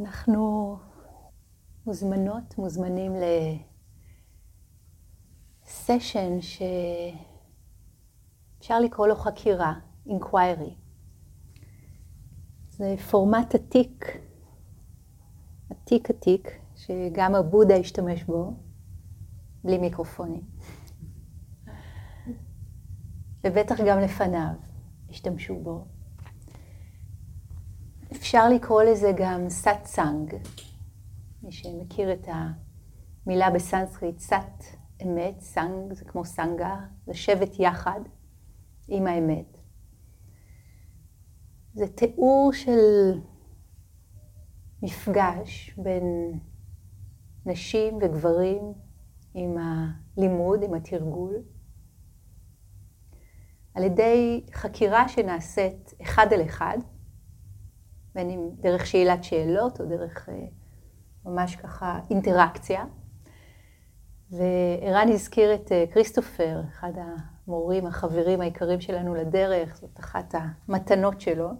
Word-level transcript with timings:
אנחנו 0.00 0.76
מוזמנות, 1.86 2.58
מוזמנים 2.58 3.12
לסשן 5.64 6.40
שאפשר 8.58 8.80
לקרוא 8.80 9.06
לו 9.06 9.16
חקירה, 9.16 9.74
inquiry. 10.06 10.70
זה 12.70 12.94
פורמט 13.10 13.54
עתיק, 13.54 14.04
עתיק 15.70 16.10
עתיק, 16.10 16.48
שגם 16.74 17.34
הבודה 17.34 17.74
השתמש 17.74 18.24
בו, 18.24 18.52
בלי 19.64 19.78
מיקרופונים. 19.78 20.42
ובטח 23.44 23.76
גם 23.86 23.98
לפניו 24.00 24.54
השתמשו 25.10 25.54
בו. 25.62 25.95
אפשר 28.36 28.48
לקרוא 28.48 28.82
לזה 28.82 29.12
גם 29.16 29.48
סאט 29.48 29.86
סאנג, 29.86 30.34
מי 31.42 31.52
שמכיר 31.52 32.12
את 32.12 32.28
המילה 33.26 33.50
בסנסקריט, 33.50 34.18
סאט 34.18 34.64
אמת, 35.02 35.40
סאנג 35.40 35.92
זה 35.92 36.04
כמו 36.04 36.24
סנגה, 36.24 36.76
לשבת 37.08 37.60
יחד 37.60 38.00
עם 38.88 39.06
האמת. 39.06 39.58
זה 41.74 41.86
תיאור 41.86 42.52
של 42.52 43.20
מפגש 44.82 45.78
בין 45.78 46.38
נשים 47.46 47.98
וגברים 48.02 48.72
עם 49.34 49.56
הלימוד, 49.58 50.62
עם 50.62 50.74
התרגול, 50.74 51.34
על 53.74 53.82
ידי 53.82 54.46
חקירה 54.52 55.08
שנעשית 55.08 55.94
אחד 56.02 56.32
על 56.32 56.42
אחד, 56.42 56.78
בין 58.16 58.30
אם 58.30 58.50
דרך 58.60 58.86
שאלת 58.86 59.24
שאלות 59.24 59.80
או 59.80 59.86
דרך 59.86 60.28
אה, 60.28 60.34
ממש 61.24 61.56
ככה 61.56 62.00
אינטראקציה. 62.10 62.84
וערן 64.30 65.08
הזכיר 65.08 65.54
את 65.54 65.72
אה, 65.72 65.84
כריסטופר, 65.92 66.60
אחד 66.68 66.92
המורים, 66.96 67.86
החברים 67.86 68.40
העיקריים 68.40 68.80
שלנו 68.80 69.14
לדרך, 69.14 69.76
זאת 69.76 70.00
אחת 70.00 70.34
המתנות 70.34 71.20
שלו. 71.20 71.50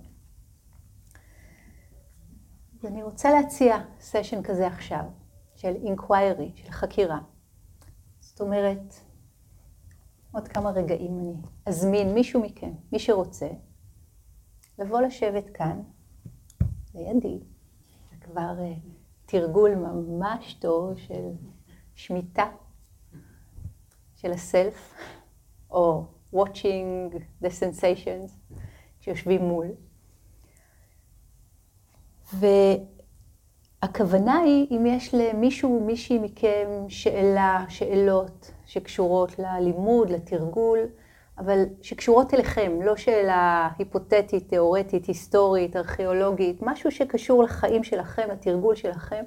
ואני 2.83 3.03
רוצה 3.03 3.31
להציע 3.31 3.77
סשן 4.01 4.43
כזה 4.43 4.67
עכשיו, 4.67 5.05
של 5.55 5.75
אינקוויירי, 5.85 6.53
של 6.55 6.71
חקירה. 6.71 7.19
זאת 8.21 8.41
אומרת, 8.41 8.95
עוד 10.33 10.49
כמה 10.49 10.71
רגעים 10.71 11.19
אני 11.19 11.35
אזמין 11.67 12.15
מישהו 12.15 12.43
מכם, 12.43 12.73
מי 12.93 12.99
שרוצה, 12.99 13.49
לבוא 14.79 15.01
לשבת 15.01 15.51
כאן, 15.51 15.83
לידי. 16.97 17.39
זה 18.11 18.17
כבר 18.21 18.55
uh, 18.59 18.89
תרגול 19.27 19.75
ממש 19.75 20.55
טוב 20.55 20.99
של 20.99 21.25
שמיטה 21.95 22.47
של 24.15 24.33
הסלף, 24.33 24.95
או 25.71 26.05
watching 26.35 27.15
the 27.43 27.47
sensations 27.47 28.55
שיושבים 29.01 29.43
מול. 29.43 29.67
והכוונה 33.83 34.39
היא, 34.39 34.67
אם 34.71 34.87
יש 34.87 35.15
למישהו, 35.15 35.85
מישהי 35.87 36.19
מכם 36.19 36.69
שאלה, 36.89 37.65
שאלות 37.69 38.51
שקשורות 38.67 39.39
ללימוד, 39.39 40.11
לתרגול, 40.11 40.79
אבל 41.39 41.65
שקשורות 41.83 42.35
אליכם, 42.35 42.83
לא 42.83 42.97
שאלה 42.97 43.69
היפותטית, 43.79 44.49
תיאורטית, 44.49 45.07
היסטורית, 45.07 45.77
ארכיאולוגית, 45.77 46.59
משהו 46.63 46.91
שקשור 46.91 47.43
לחיים 47.43 47.85
שלכם, 47.85 48.29
לתרגול 48.33 48.75
שלכם, 48.75 49.25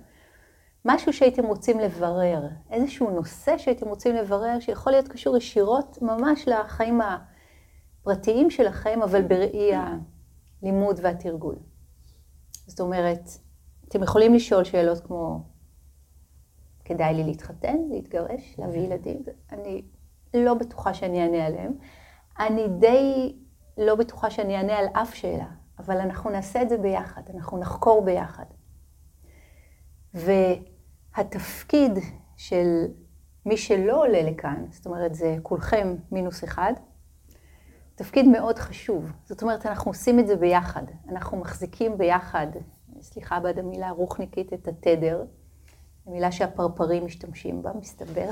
משהו 0.86 1.14
שהייתם 1.14 1.46
רוצים 1.46 1.80
לברר, 1.80 2.48
איזשהו 2.72 3.10
נושא 3.10 3.58
שהייתם 3.58 3.88
רוצים 3.88 4.16
לברר, 4.16 4.60
שיכול 4.60 4.92
להיות 4.92 5.08
קשור 5.08 5.38
ישירות 5.38 5.98
ממש 6.02 6.48
לחיים 6.48 7.00
הפרטיים 8.02 8.50
שלכם, 8.50 9.02
אבל 9.04 9.22
בראי 9.22 9.72
הלימוד 10.62 11.00
והתרגול. 11.02 11.56
זאת 12.68 12.80
אומרת, 12.80 13.30
אתם 13.88 14.04
יכולים 14.04 14.34
לשאול 14.34 14.64
שאלות 14.64 15.00
כמו, 15.00 15.44
כדאי 16.86 17.14
לי 17.14 17.24
להתחתן, 17.24 17.78
להתגרש, 17.90 18.56
להביא 18.58 18.82
ילדים? 18.82 19.24
אני 19.52 19.84
לא 20.34 20.54
בטוחה 20.54 20.94
שאני 20.94 21.24
אענה 21.24 21.46
עליהם. 21.46 21.74
אני 22.40 22.68
די 22.68 23.36
לא 23.78 23.96
בטוחה 23.96 24.30
שאני 24.30 24.58
אענה 24.58 24.78
על 24.78 24.86
אף 24.94 25.14
שאלה, 25.14 25.48
אבל 25.80 25.98
אנחנו 25.98 26.30
נעשה 26.30 26.62
את 26.62 26.70
זה 26.70 26.78
ביחד, 26.78 27.22
אנחנו 27.36 27.58
נחקור 27.58 28.06
ביחד. 28.06 28.46
והתפקיד 30.14 31.92
של 32.38 32.86
מי 33.46 33.58
שלא 33.58 34.02
עולה 34.02 34.22
לכאן, 34.24 34.66
זאת 34.72 34.86
אומרת 34.86 35.16
זה 35.16 35.38
כולכם 35.44 35.96
מינוס 36.12 36.44
אחד, 36.44 36.74
תפקיד 37.96 38.28
מאוד 38.28 38.60
חשוב. 38.60 39.12
זאת 39.26 39.42
אומרת, 39.42 39.66
אנחנו 39.66 39.92
עושים 39.92 40.20
את 40.20 40.28
זה 40.28 40.36
ביחד. 40.36 40.84
אנחנו 41.10 41.38
מחזיקים 41.38 41.98
ביחד, 41.98 42.48
סליחה 43.02 43.40
בעד 43.40 43.60
המילה 43.60 43.90
רוחניקית, 43.90 44.54
את 44.54 44.68
התדר, 44.68 45.24
מילה 46.06 46.32
שהפרפרים 46.32 47.06
משתמשים 47.06 47.62
בה, 47.62 47.72
מסתבר. 47.74 48.30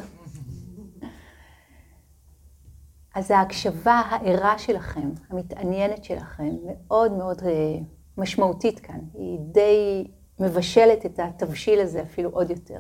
אז 3.18 3.32
ההקשבה 3.32 3.94
הערה 3.94 4.58
שלכם, 4.58 5.10
המתעניינת 5.30 6.04
שלכם, 6.04 6.56
מאוד 6.66 7.12
מאוד 7.12 7.42
אה, 7.44 7.80
משמעותית 8.18 8.80
כאן. 8.80 9.00
היא 9.14 9.40
די 9.40 10.08
מבשלת 10.40 11.06
את 11.06 11.20
התבשיל 11.20 11.80
הזה 11.80 12.02
אפילו 12.02 12.30
עוד 12.30 12.50
יותר 12.50 12.80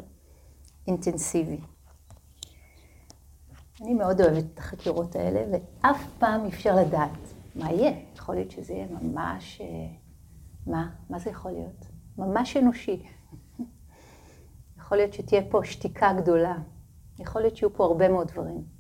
אינטנסיבי. 0.87 1.59
אני 3.81 3.93
מאוד 3.93 4.21
אוהבת 4.21 4.43
את 4.53 4.59
החקירות 4.59 5.15
האלה, 5.15 5.45
ואף 5.51 6.05
פעם 6.19 6.43
אי 6.43 6.49
אפשר 6.49 6.75
לדעת 6.75 7.33
מה 7.55 7.71
יהיה. 7.71 7.93
יכול 8.15 8.35
להיות 8.35 8.51
שזה 8.51 8.73
יהיה 8.73 8.87
ממש... 9.01 9.61
אה, 9.61 9.67
מה? 10.67 10.89
מה 11.09 11.19
זה 11.19 11.29
יכול 11.29 11.51
להיות? 11.51 11.85
ממש 12.17 12.57
אנושי. 12.57 13.03
יכול 14.79 14.97
להיות 14.97 15.13
שתהיה 15.13 15.41
פה 15.49 15.61
שתיקה 15.63 16.13
גדולה. 16.13 16.55
יכול 17.19 17.41
להיות 17.41 17.57
שיהיו 17.57 17.73
פה 17.73 17.85
הרבה 17.85 18.09
מאוד 18.09 18.27
דברים. 18.27 18.76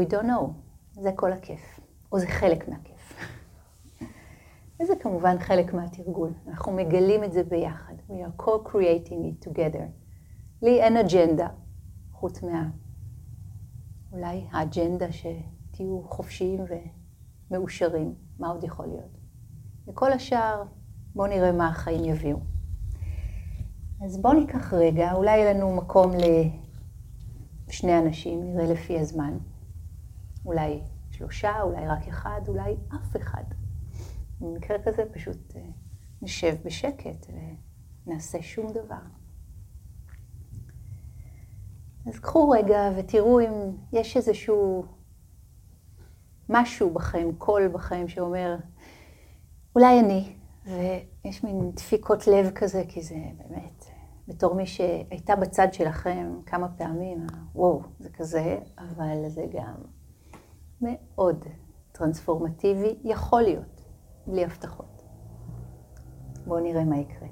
We 0.00 0.02
don't 0.02 0.26
know. 0.26 0.50
זה 0.92 1.10
כל 1.16 1.32
הכיף. 1.32 1.80
או 2.12 2.18
זה 2.18 2.26
חלק 2.26 2.68
מהכיף. 2.68 3.14
וזה 4.82 4.92
כמובן 5.00 5.38
חלק 5.38 5.74
מהתרגול. 5.74 6.32
אנחנו 6.48 6.72
מגלים 6.72 7.24
את 7.24 7.32
זה 7.32 7.42
ביחד. 7.44 7.94
We 8.08 8.12
are 8.12 8.42
co-creating 8.42 9.10
it 9.10 9.48
together. 9.48 9.82
לי 10.62 10.82
אין 10.82 10.96
אג'נדה, 10.96 11.48
חוץ 12.12 12.42
מה... 12.42 12.68
אולי 14.12 14.46
האג'נדה 14.50 15.06
שתהיו 15.12 16.02
חופשיים 16.08 16.64
ומאושרים. 17.50 18.14
מה 18.38 18.48
עוד 18.48 18.64
יכול 18.64 18.86
להיות? 18.86 19.18
וכל 19.88 20.12
השאר, 20.12 20.62
בואו 21.14 21.26
נראה 21.26 21.52
מה 21.52 21.68
החיים 21.68 22.04
יביאו. 22.04 22.38
אז 24.04 24.22
בואו 24.22 24.32
ניקח 24.32 24.74
רגע, 24.74 25.12
אולי 25.12 25.36
יהיה 25.36 25.54
לנו 25.54 25.76
מקום 25.76 26.10
לשני 27.68 27.98
אנשים, 27.98 28.44
נראה 28.44 28.72
לפי 28.72 28.98
הזמן. 28.98 29.38
אולי 30.46 30.80
שלושה, 31.10 31.62
אולי 31.62 31.86
רק 31.86 32.08
אחד, 32.08 32.40
אולי 32.48 32.76
אף 32.94 33.16
אחד. 33.16 33.44
במקרה 34.40 34.76
כזה 34.84 35.02
פשוט 35.12 35.56
אה, 35.56 35.62
נשב 36.22 36.56
בשקט 36.64 37.26
ונעשה 38.06 38.42
שום 38.42 38.72
דבר. 38.72 39.02
אז 42.06 42.18
קחו 42.18 42.50
רגע 42.50 42.90
ותראו 42.96 43.40
אם 43.40 43.76
יש 43.92 44.16
איזשהו 44.16 44.84
משהו 46.48 46.90
בכם, 46.90 47.28
קול 47.38 47.68
בכם 47.68 48.08
שאומר, 48.08 48.56
אולי 49.74 50.00
אני, 50.00 50.36
ויש 50.64 51.44
מין 51.44 51.70
דפיקות 51.70 52.26
לב 52.26 52.50
כזה, 52.50 52.82
כי 52.88 53.02
זה 53.02 53.16
באמת, 53.36 53.84
בתור 54.28 54.54
מי 54.54 54.66
שהייתה 54.66 55.36
בצד 55.36 55.68
שלכם 55.72 56.40
כמה 56.46 56.68
פעמים, 56.68 57.26
וואו, 57.54 57.82
זה 57.98 58.10
כזה, 58.10 58.58
אבל 58.78 59.28
זה 59.28 59.46
גם 59.52 59.74
מאוד 60.80 61.44
טרנספורמטיבי, 61.92 62.98
יכול 63.04 63.42
להיות, 63.42 63.82
בלי 64.26 64.44
הבטחות. 64.44 65.02
בואו 66.46 66.60
נראה 66.60 66.84
מה 66.84 66.98
יקרה. 66.98 67.28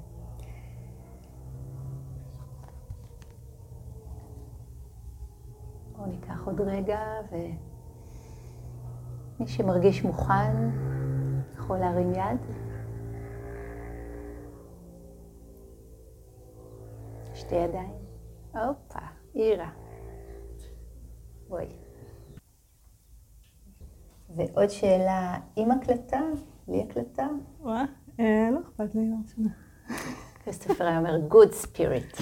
בואו 5.91 6.05
ניקח 6.05 6.45
עוד 6.45 6.61
רגע, 6.61 6.99
ומי 7.31 7.57
שמרגיש 9.47 10.03
מוכן 10.03 10.69
יכול 11.53 11.77
להרים 11.77 12.11
יד. 12.11 12.39
שתי 17.33 17.55
ידיים. 17.55 17.93
הופה, 18.53 18.99
אירה. 19.35 19.69
בואי. 21.47 21.84
ועוד 24.35 24.69
שאלה, 24.69 25.37
עם 25.55 25.71
הקלטה? 25.71 26.21
בלי 26.67 26.83
הקלטה? 26.89 27.27
וואה, 27.59 27.85
אה, 28.19 28.49
לא 28.51 28.59
אכפת 28.59 28.95
לי, 28.95 29.09
לא 29.09 29.15
משנה. 29.25 29.49
כריסטופר 30.43 30.87
היה 30.87 30.97
אומר, 30.97 31.17
good 31.29 31.53
spirit. 31.63 32.21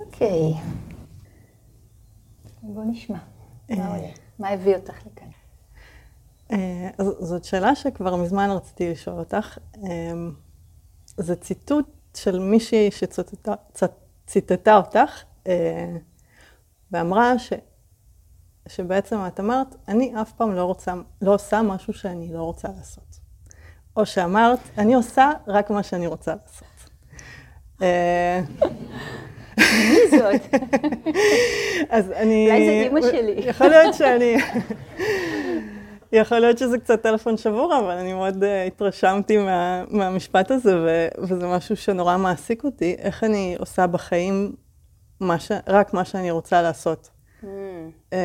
אוקיי. 0.00 0.54
בוא 2.62 2.84
נשמע. 2.84 3.18
מה 3.70 3.96
עולה? 3.96 4.08
מה 4.38 4.48
הביא 4.48 4.76
אותך 4.76 5.06
לכאן? 5.06 5.28
אה, 6.52 6.90
זאת 6.98 7.44
שאלה 7.44 7.74
שכבר 7.74 8.16
מזמן 8.16 8.50
רציתי 8.50 8.90
לשאול 8.90 9.18
אותך. 9.18 9.58
אה, 9.76 10.12
זה 11.16 11.36
ציטוט 11.36 11.86
של 12.16 12.38
מישהי 12.38 12.90
שציטטה 12.90 14.76
אותך, 14.76 15.22
אה, 15.46 15.96
ואמרה 16.90 17.38
ש, 17.38 17.52
שבעצם 18.68 19.16
את 19.26 19.40
אמרת, 19.40 19.76
אני 19.88 20.12
אף 20.22 20.32
פעם 20.32 20.54
לא, 20.54 20.64
רוצה, 20.64 20.94
לא 21.22 21.34
עושה 21.34 21.62
משהו 21.62 21.92
שאני 21.92 22.32
לא 22.32 22.42
רוצה 22.42 22.68
לעשות. 22.76 23.18
או 23.96 24.06
שאמרת, 24.06 24.58
אני 24.78 24.94
עושה 24.94 25.30
רק 25.46 25.70
מה 25.70 25.82
שאני 25.82 26.06
רוצה 26.06 26.34
לעשות. 26.34 26.72
מי 29.58 30.18
זאת? 30.18 30.54
אז 31.90 32.10
אני... 32.10 32.46
אולי 32.50 32.66
זה 32.66 32.72
אימא 32.72 33.00
שלי. 33.00 33.48
יכול 33.48 33.68
להיות 33.68 33.94
שאני... 33.94 34.36
יכול 36.12 36.38
להיות 36.38 36.58
שזה 36.58 36.78
קצת 36.78 37.02
טלפון 37.02 37.36
שבור, 37.36 37.78
אבל 37.78 37.90
אני 37.98 38.12
מאוד 38.12 38.42
uh, 38.42 38.46
התרשמתי 38.66 39.36
מה, 39.36 39.84
מהמשפט 39.88 40.50
הזה, 40.50 40.78
ו, 40.78 41.08
וזה 41.18 41.46
משהו 41.46 41.76
שנורא 41.76 42.16
מעסיק 42.16 42.64
אותי, 42.64 42.96
איך 42.98 43.24
אני 43.24 43.56
עושה 43.58 43.86
בחיים 43.86 44.54
מה 45.20 45.38
ש, 45.38 45.52
רק 45.68 45.94
מה 45.94 46.04
שאני 46.04 46.30
רוצה 46.30 46.62
לעשות. 46.62 47.10
Mm. 47.42 48.16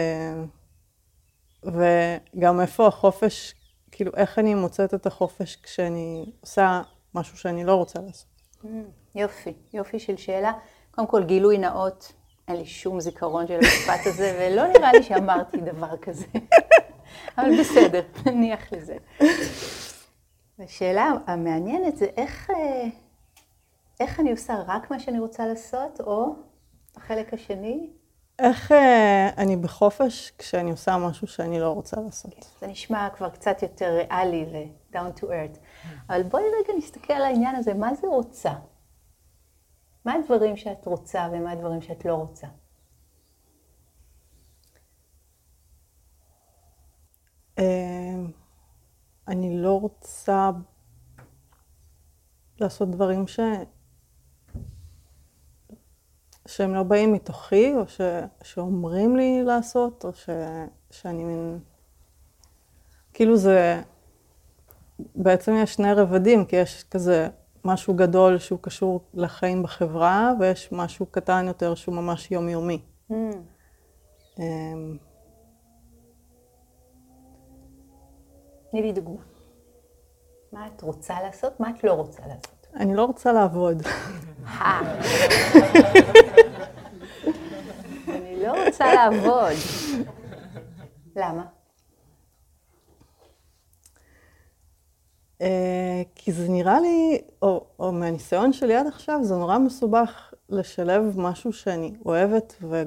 וגם 1.63 2.61
איפה 2.61 2.87
החופש, 2.87 3.55
כאילו, 3.91 4.11
איך 4.15 4.39
אני 4.39 4.55
מוצאת 4.55 4.93
את 4.93 5.05
החופש 5.05 5.55
כשאני 5.55 6.31
עושה 6.41 6.81
משהו 7.15 7.37
שאני 7.37 7.63
לא 7.63 7.75
רוצה 7.75 7.99
לעשות. 7.99 8.27
Mm. 8.63 8.67
יופי, 9.15 9.53
יופי 9.73 9.99
של 9.99 10.17
שאלה. 10.17 10.53
קודם 10.91 11.07
כל, 11.07 11.23
גילוי 11.23 11.57
נאות, 11.57 12.13
אין 12.47 12.55
לי 12.55 12.65
שום 12.65 12.99
זיכרון 12.99 13.47
של 13.47 13.53
המשפט 13.53 13.99
הזה, 14.05 14.33
ולא 14.39 14.67
נראה 14.67 14.91
לי 14.91 15.03
שאמרתי 15.03 15.57
דבר 15.57 15.97
כזה. 15.97 16.25
אבל 17.37 17.59
בסדר, 17.59 18.01
נניח 18.25 18.73
לזה. 18.73 18.97
השאלה 20.59 21.11
המעניינת 21.27 21.97
זה 21.97 22.05
איך, 22.17 22.49
אה, 22.49 22.87
איך 23.99 24.19
אני 24.19 24.31
עושה 24.31 24.53
רק 24.67 24.91
מה 24.91 24.99
שאני 24.99 25.19
רוצה 25.19 25.45
לעשות, 25.45 26.01
או 26.01 26.35
החלק 26.95 27.33
השני? 27.33 27.89
איך 28.39 28.71
אה, 28.71 29.29
אני 29.37 29.55
בחופש 29.55 30.31
כשאני 30.37 30.71
עושה 30.71 30.97
משהו 30.97 31.27
שאני 31.27 31.59
לא 31.59 31.69
רוצה 31.69 32.01
לעשות. 32.01 32.33
Okay, 32.33 32.45
זה 32.59 32.67
נשמע 32.67 33.09
כבר 33.09 33.29
קצת 33.29 33.61
יותר 33.61 33.95
ריאלי 33.95 34.45
ו-down 34.51 35.19
to 35.19 35.23
earth. 35.23 35.59
אבל 36.09 36.23
בואי 36.23 36.43
רגע 36.43 36.77
נסתכל 36.77 37.13
על 37.13 37.21
העניין 37.21 37.55
הזה, 37.55 37.73
מה 37.73 37.93
זה 37.93 38.07
רוצה? 38.07 38.53
מה 40.05 40.13
הדברים 40.13 40.57
שאת 40.57 40.85
רוצה 40.85 41.27
ומה 41.31 41.51
הדברים 41.51 41.81
שאת 41.81 42.05
לא 42.05 42.13
רוצה? 42.13 42.47
אמ, 47.57 48.31
אני 49.27 49.61
לא 49.61 49.79
רוצה 49.79 50.49
לעשות 52.59 52.91
דברים 52.91 53.27
ש... 53.27 53.39
שהם 56.47 56.75
לא 56.75 56.83
באים 56.83 57.13
מתוכי, 57.13 57.73
או 57.75 57.87
ש... 57.87 58.01
שאומרים 58.43 59.15
לי 59.15 59.43
לעשות, 59.43 60.05
או 60.05 60.13
ש... 60.13 60.29
שאני 60.91 61.23
מין... 61.23 61.59
כאילו 63.13 63.37
זה... 63.37 63.81
בעצם 65.15 65.53
יש 65.55 65.73
שני 65.73 65.93
רבדים, 65.93 66.45
כי 66.45 66.55
יש 66.55 66.83
כזה 66.83 67.27
משהו 67.65 67.93
גדול 67.93 68.37
שהוא 68.37 68.59
קשור 68.61 69.01
לחיים 69.13 69.63
בחברה, 69.63 70.31
ויש 70.39 70.71
משהו 70.71 71.05
קטן 71.05 71.45
יותר 71.47 71.75
שהוא 71.75 71.95
ממש 71.95 72.31
יומיומי. 72.31 72.81
Mm. 73.11 73.13
אמ, 74.39 74.97
תני 78.71 78.81
לי 78.81 78.91
דוגמה. 78.91 79.21
מה 80.51 80.67
את 80.67 80.81
רוצה 80.81 81.21
לעשות? 81.23 81.59
מה 81.59 81.69
את 81.69 81.83
לא 81.83 81.93
רוצה 81.93 82.21
לעשות? 82.27 82.56
אני 82.79 82.95
לא 82.95 83.05
רוצה 83.05 83.33
לעבוד. 83.33 83.81
אני 88.07 88.43
לא 88.43 88.65
רוצה 88.65 88.93
לעבוד. 88.93 89.53
למה? 91.15 91.45
אה, 95.41 96.01
כי 96.15 96.31
זה 96.31 96.49
נראה 96.49 96.79
לי, 96.79 97.21
או, 97.41 97.65
או 97.79 97.91
מהניסיון 97.91 98.53
שלי 98.53 98.75
עד 98.75 98.87
עכשיו, 98.87 99.19
זה 99.23 99.35
נורא 99.35 99.57
מסובך 99.57 100.33
לשלב 100.49 101.13
משהו 101.17 101.53
שאני 101.53 101.93
אוהבת 102.05 102.55
ו, 102.61 102.83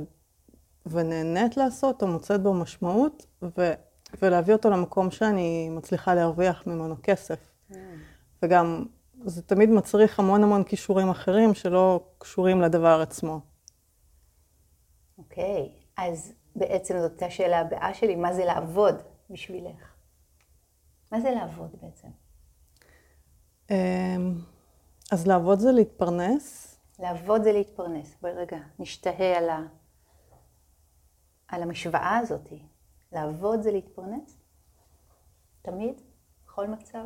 ונהנית 0.86 1.56
לעשות, 1.56 2.02
או 2.02 2.08
מוצאת 2.08 2.42
בו 2.42 2.54
משמעות, 2.54 3.26
ו, 3.42 3.72
ולהביא 4.22 4.54
אותו 4.54 4.70
למקום 4.70 5.10
שאני 5.10 5.68
מצליחה 5.68 6.14
להרוויח 6.14 6.66
ממנו 6.66 6.96
כסף. 7.02 7.38
Mm. 7.70 7.74
וגם, 8.42 8.84
זה 9.24 9.42
תמיד 9.42 9.70
מצריך 9.70 10.20
המון 10.20 10.42
המון 10.42 10.64
כישורים 10.64 11.08
אחרים 11.08 11.54
שלא 11.54 12.00
קשורים 12.18 12.60
לדבר 12.60 13.00
עצמו. 13.02 13.40
אוקיי, 15.18 15.68
okay. 15.68 16.02
אז 16.02 16.32
בעצם 16.56 16.98
זאת 16.98 17.22
השאלה 17.22 17.60
הבאה 17.60 17.94
שלי, 17.94 18.16
מה 18.16 18.34
זה 18.34 18.44
לעבוד 18.44 18.94
בשבילך? 19.30 19.94
מה 21.12 21.20
זה 21.20 21.30
לעבוד 21.30 21.76
בעצם? 21.82 22.08
אמ, 23.70 24.34
אז 25.12 25.26
לעבוד 25.26 25.58
זה 25.58 25.72
להתפרנס. 25.72 26.76
לעבוד 26.98 27.42
זה 27.42 27.52
להתפרנס. 27.52 28.16
בואי 28.22 28.32
רגע, 28.32 28.58
נשתהה 28.78 29.38
על, 29.38 29.48
ה... 29.48 29.58
על 31.48 31.62
המשוואה 31.62 32.18
הזאת. 32.18 32.48
לעבוד 33.12 33.62
זה 33.62 33.72
להתפרנס? 33.72 34.36
תמיד? 35.62 36.00
בכל 36.44 36.66
מצב? 36.66 37.04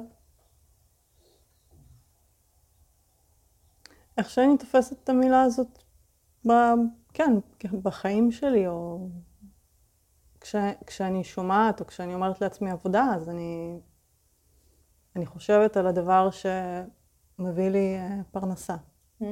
איך 4.19 4.31
שאני 4.31 4.59
תופסת 4.59 5.03
את 5.05 5.09
המילה 5.09 5.43
הזאת, 5.43 5.83
ב... 6.49 6.53
כן, 7.13 7.33
בחיים 7.83 8.33
שלי, 8.33 8.69
או 8.69 9.09
כש... 10.41 10.57
כשאני 10.87 11.25
שומעת, 11.25 11.81
או 11.81 11.87
כשאני 11.87 12.15
אומרת 12.15 12.41
לעצמי 12.41 12.71
עבודה, 12.71 13.07
אז 13.15 13.29
אני 13.29 13.81
אני 15.17 15.27
חושבת 15.27 15.77
על 15.77 15.87
הדבר 15.87 16.29
שמביא 16.31 17.69
לי 17.69 17.97
אה, 17.97 18.21
פרנסה. 18.31 18.77
ממ. 19.23 19.25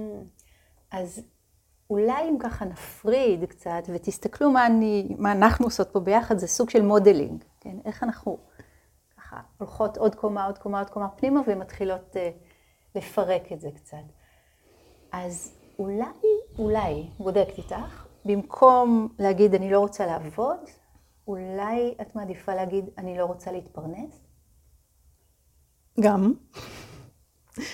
אז 0.91 1.23
אולי 1.91 2.29
אם 2.29 2.37
ככה 2.41 2.65
נפריד 2.65 3.45
קצת 3.45 3.83
ותסתכלו 3.95 4.51
מה, 4.51 4.67
אני, 4.67 5.17
מה 5.19 5.33
אנחנו 5.33 5.67
עושות 5.67 5.89
פה 5.93 6.01
ביחד, 6.01 6.39
זה 6.39 6.47
סוג 6.47 6.71
של 6.71 6.83
modeling, 6.83 7.45
כן? 7.61 7.77
איך 7.85 8.03
אנחנו 8.03 8.39
ככה 9.17 9.41
הולכות 9.59 9.97
עוד 9.97 10.15
קומה, 10.15 10.45
עוד 10.45 10.59
קומה, 10.59 10.79
עוד 10.79 10.91
קומה 10.91 11.09
פנימה 11.09 11.41
ומתחילות 11.47 12.17
אה, 12.17 12.19
לפרק 12.95 13.53
את 13.53 13.61
זה 13.61 13.71
קצת. 13.75 13.97
אז 15.13 15.53
אולי, 15.79 16.05
אולי, 16.59 17.07
בודקת 17.19 17.59
איתך, 17.59 18.07
במקום 18.25 19.09
להגיד 19.19 19.55
אני 19.55 19.71
לא 19.71 19.79
רוצה 19.79 20.07
לעבוד, 20.07 20.59
אולי 21.29 21.95
את 22.01 22.17
מעדיפה 22.17 22.55
להגיד 22.55 22.85
אני 22.99 23.19
לא 23.19 23.25
רוצה 23.25 23.53
להתפרנס? 23.53 24.25
גם. 26.01 26.33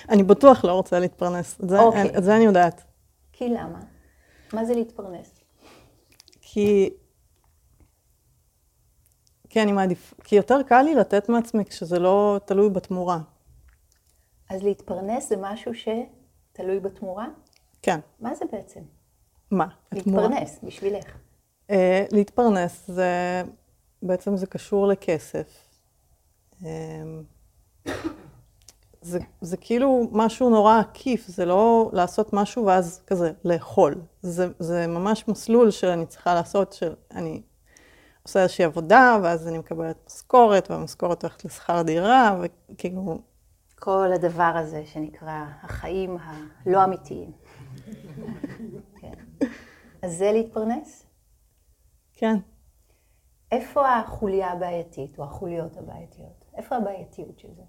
אני 0.09 0.23
בטוח 0.23 0.65
לא 0.65 0.73
רוצה 0.73 0.99
להתפרנס, 0.99 1.61
את 1.63 1.69
זה, 1.69 1.79
אוקיי. 1.79 2.17
את 2.17 2.23
זה 2.23 2.35
אני 2.35 2.43
יודעת. 2.43 2.83
כי 3.31 3.49
למה? 3.49 3.79
מה 4.53 4.65
זה 4.65 4.73
להתפרנס? 4.73 5.39
כי... 6.41 6.89
כי 9.49 9.63
אני 9.63 9.71
מעדיף... 9.71 10.13
כי 10.23 10.35
יותר 10.35 10.63
קל 10.63 10.81
לי 10.81 10.95
לתת 10.95 11.29
מעצמי 11.29 11.65
כשזה 11.65 11.99
לא 11.99 12.39
תלוי 12.45 12.69
בתמורה. 12.69 13.19
אז 14.49 14.63
להתפרנס 14.63 15.29
זה 15.29 15.35
משהו 15.41 15.73
שתלוי 16.59 16.79
בתמורה? 16.79 17.27
כן. 17.81 17.99
מה 18.19 18.35
זה 18.35 18.45
בעצם? 18.51 18.79
מה? 19.51 19.67
להתפרנס, 19.91 20.51
התמורה? 20.51 20.67
בשבילך. 20.67 21.05
Uh, 21.67 21.73
להתפרנס 22.11 22.87
זה... 22.87 23.41
בעצם 24.01 24.37
זה 24.37 24.47
קשור 24.47 24.87
לכסף. 24.87 25.69
Uh, 26.61 26.65
זה, 29.01 29.19
זה 29.41 29.57
כאילו 29.57 30.09
משהו 30.11 30.49
נורא 30.49 30.79
עקיף, 30.79 31.27
זה 31.27 31.45
לא 31.45 31.89
לעשות 31.93 32.33
משהו 32.33 32.65
ואז 32.65 33.01
כזה 33.07 33.31
לאכול. 33.45 33.95
זה, 34.21 34.47
זה 34.59 34.87
ממש 34.87 35.27
מסלול 35.27 35.71
שאני 35.71 36.05
צריכה 36.05 36.33
לעשות, 36.33 36.73
שאני 36.73 37.41
עושה 38.23 38.43
איזושהי 38.43 38.65
עבודה, 38.65 39.17
ואז 39.23 39.47
אני 39.47 39.57
מקבלת 39.57 39.97
משכורת, 40.07 40.71
והמשכורת 40.71 41.23
הולכת 41.23 41.45
לשכר 41.45 41.81
דירה, 41.81 42.41
וכאילו... 42.71 43.28
כל 43.79 44.11
הדבר 44.15 44.53
הזה 44.55 44.85
שנקרא 44.85 45.45
החיים 45.61 46.17
הלא 46.21 46.83
אמיתיים. 46.83 47.31
כן. 49.01 49.13
אז 50.01 50.17
זה 50.17 50.31
להתפרנס? 50.31 51.05
כן. 52.15 52.35
איפה 53.51 53.95
החוליה 53.95 54.51
הבעייתית, 54.51 55.19
או 55.19 55.23
החוליות 55.23 55.77
הבעייתיות? 55.77 56.45
איפה 56.53 56.75
הבעייתיות 56.75 57.39
של 57.39 57.53
זה? 57.55 57.63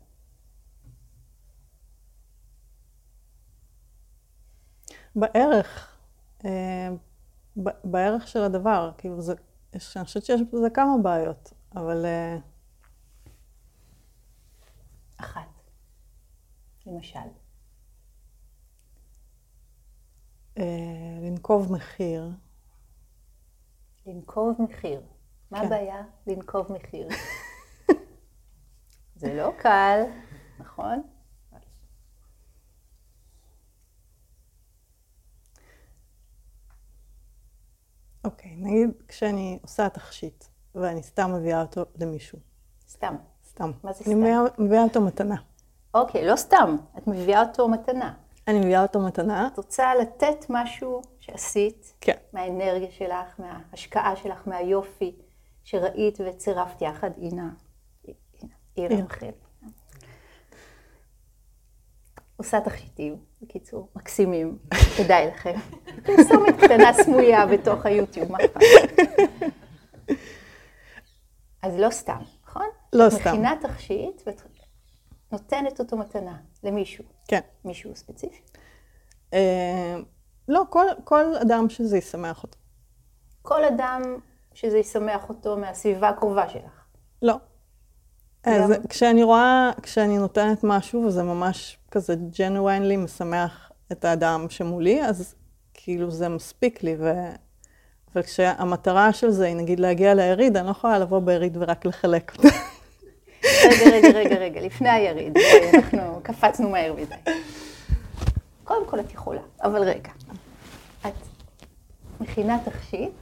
בערך, 5.17 5.99
אה, 6.45 6.89
בערך 7.85 8.29
של 8.29 8.43
הדבר, 8.43 8.91
כאילו 8.99 9.21
זה, 9.21 9.35
אני 9.97 10.05
חושבת 10.05 10.25
שיש 10.25 10.41
בזה 10.53 10.71
כמה 10.71 10.99
בעיות, 11.03 11.53
אבל 11.77 12.05
אה, 12.07 12.39
אחת. 15.17 15.60
למשל. 16.87 17.19
אה, 20.59 21.19
לנקוב 21.23 21.73
מחיר, 21.73 22.31
לנקוב 24.07 24.63
מחיר. 24.63 25.03
מה 25.51 25.61
כן. 25.61 25.67
הבעיה 25.67 26.03
לנקוב 26.27 26.73
מחיר? 26.73 27.09
זה 29.21 29.35
לא 29.35 29.53
קל, 29.59 30.03
נכון? 30.59 31.03
אוקיי, 38.25 38.57
נגיד 38.57 38.91
כשאני 39.09 39.59
עושה 39.63 39.89
תכשיט 39.89 40.45
ואני 40.75 41.03
סתם 41.03 41.31
מביאה 41.35 41.63
אותו 41.63 41.85
למישהו, 41.97 42.39
סתם. 42.89 43.17
סתם. 43.49 43.71
מה 43.85 43.93
זה 43.93 44.05
אני 44.05 44.15
סתם? 44.15 44.21
מביאה, 44.21 44.41
מביאה 44.59 44.83
אותו 44.83 45.01
מתנה. 45.01 45.50
אוקיי, 45.95 46.27
לא 46.27 46.37
סתם. 46.37 46.77
את 46.99 47.07
מביאה 47.07 47.43
אותו 47.43 47.69
מתנה. 47.69 48.15
אני 48.49 48.59
מביאה 48.59 48.83
אותו 48.83 49.01
מתנה, 49.01 49.47
את 49.53 49.57
רוצה 49.57 49.95
לתת 49.95 50.47
משהו 50.49 51.03
שעשית, 51.21 51.95
כן, 52.01 52.17
מהאנרגיה 52.33 52.91
שלך, 52.91 53.41
מההשקעה 53.41 54.17
שלך, 54.17 54.43
מהיופי 54.47 55.17
שראית 55.65 56.19
וצירפת 56.21 56.83
יחד. 56.83 57.11
הנה, 57.17 57.49
הנה. 58.77 59.05
רחל. 59.05 59.27
עושה 62.37 62.61
תכשיטים, 62.61 63.17
בקיצור, 63.43 63.89
מקסימים, 63.97 64.59
כדאי 64.97 65.27
לכם. 65.27 65.55
פרסומת 66.03 66.55
קטנה 66.65 66.93
סמויה 66.93 67.47
בתוך 67.47 67.87
היוטיוב, 67.87 68.33
מה 68.33 68.39
אכפת? 68.39 68.63
אז 71.63 71.79
לא 71.79 71.91
סתם, 71.91 72.21
נכון? 72.45 72.67
לא 72.93 73.11
סתם. 73.11 73.31
מכינה 73.31 73.55
תכשיט 73.61 74.23
נותנת 75.33 75.81
אותו 75.81 75.97
מתנה 75.97 76.37
למישהו, 76.63 77.05
כן. 77.29 77.41
מישהו 77.65 77.97
ספציפי. 77.97 78.41
אה, 79.35 79.97
לא, 80.49 80.63
כל, 80.71 80.87
כל 81.05 81.37
אדם 81.43 81.69
שזה 81.69 81.99
ישמח 81.99 82.43
אותו. 82.43 82.59
כל 83.43 83.65
אדם 83.65 84.03
שזה 84.55 84.79
ישמח 84.79 85.29
אותו 85.29 85.57
מהסביבה 85.57 86.09
הקרובה 86.09 86.49
שלך. 86.49 86.85
לא. 87.23 87.35
אז 88.45 88.71
למה? 88.71 88.87
כשאני 88.89 89.23
רואה, 89.23 89.71
כשאני 89.83 90.19
נותנת 90.19 90.65
משהו 90.65 91.05
וזה 91.05 91.23
ממש 91.23 91.79
כזה 91.91 92.15
genuinely 92.33 92.97
משמח 92.97 93.73
את 93.93 94.05
האדם 94.05 94.47
שמולי, 94.49 95.05
אז 95.05 95.35
כאילו 95.75 96.11
זה 96.11 96.29
מספיק 96.29 96.83
לי. 96.83 96.97
ו... 96.99 97.13
אבל 98.15 98.23
כשהמטרה 98.23 99.13
של 99.13 99.31
זה 99.31 99.47
היא 99.47 99.57
נגיד 99.57 99.81
להגיע 99.81 100.15
ליריד, 100.15 100.57
אני 100.57 100.67
לא 100.67 100.71
יכולה 100.71 100.99
לבוא 100.99 101.21
ביריד 101.21 101.57
ורק 101.61 101.85
לחלק 101.85 102.33
אותה. 102.37 102.49
רגע, 103.65 103.91
רגע, 103.93 104.09
רגע, 104.19 104.37
רגע, 104.37 104.61
לפני 104.61 104.89
היריד, 104.91 105.33
בואי, 105.33 105.71
אנחנו 105.75 106.21
קפצנו 106.23 106.71
מהר 106.71 106.95
מדי. 106.95 107.33
קודם 108.65 108.87
כל 108.87 109.01
את 109.01 109.13
יכולה, 109.13 109.41
אבל 109.63 109.83
רגע. 109.83 110.11
את 111.07 111.15
מכינה 112.21 112.59
תכשיט, 112.65 113.13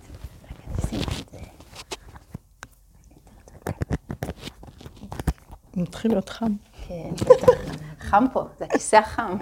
רגע, 0.44 0.76
נשים 0.78 1.00
את 1.00 1.28
זה. 1.28 1.38
מתחיל 5.76 6.10
להיות 6.10 6.28
חם. 6.28 6.52
כן, 6.88 7.10
בטח. 7.14 7.48
חם 8.00 8.24
פה, 8.32 8.44
זה 8.58 8.64
הכיסא 8.64 8.96
החם. 8.96 9.36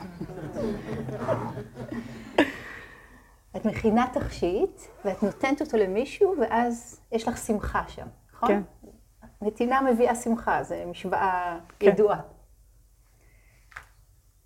את 3.57 3.65
מכינה 3.65 4.07
תכשיט, 4.13 4.81
ואת 5.05 5.23
נותנת 5.23 5.61
אותו 5.61 5.77
למישהו, 5.77 6.35
ואז 6.41 7.01
יש 7.13 7.29
לך 7.29 7.39
שמחה 7.39 7.83
שם, 7.89 8.07
נכון? 8.35 8.49
כן. 8.49 8.63
נתינה 9.43 9.81
מביאה 9.81 10.15
שמחה, 10.15 10.63
זו 10.63 10.75
משוואה 10.87 11.59
כן. 11.79 11.87
ידועה. 11.87 12.21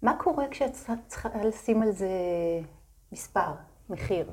מה 0.02 0.16
קורה 0.18 0.44
כשאת 0.50 0.72
צריכה- 1.06 1.28
לשים 1.44 1.82
על 1.82 1.90
זה 1.92 2.08
מספר, 3.12 3.54
מחיר? 3.90 4.30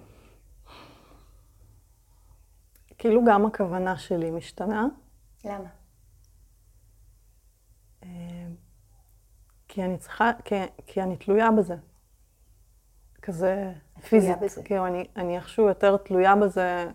כאילו 2.97 3.21
גם 3.27 3.45
הכוונה 3.45 3.97
שלי 3.97 4.31
משתנה, 4.31 4.85
למה? 5.45 5.69
אה, 8.03 8.09
כי 9.67 9.83
אני 9.83 9.97
צריכה, 9.97 10.31
כי, 10.45 10.55
כי 10.85 11.01
אני 11.01 11.17
תלויה 11.17 11.49
בזה. 11.57 11.75
כזה 13.21 13.73
תלויה 13.93 14.09
פיזית. 14.09 14.39
בזה. 14.41 14.63
כאילו, 14.63 14.87
אני, 14.87 15.07
אני 15.15 15.35
איכשהו 15.35 15.67
יותר 15.67 15.97
תלויה 15.97 16.35
בזה. 16.35 16.91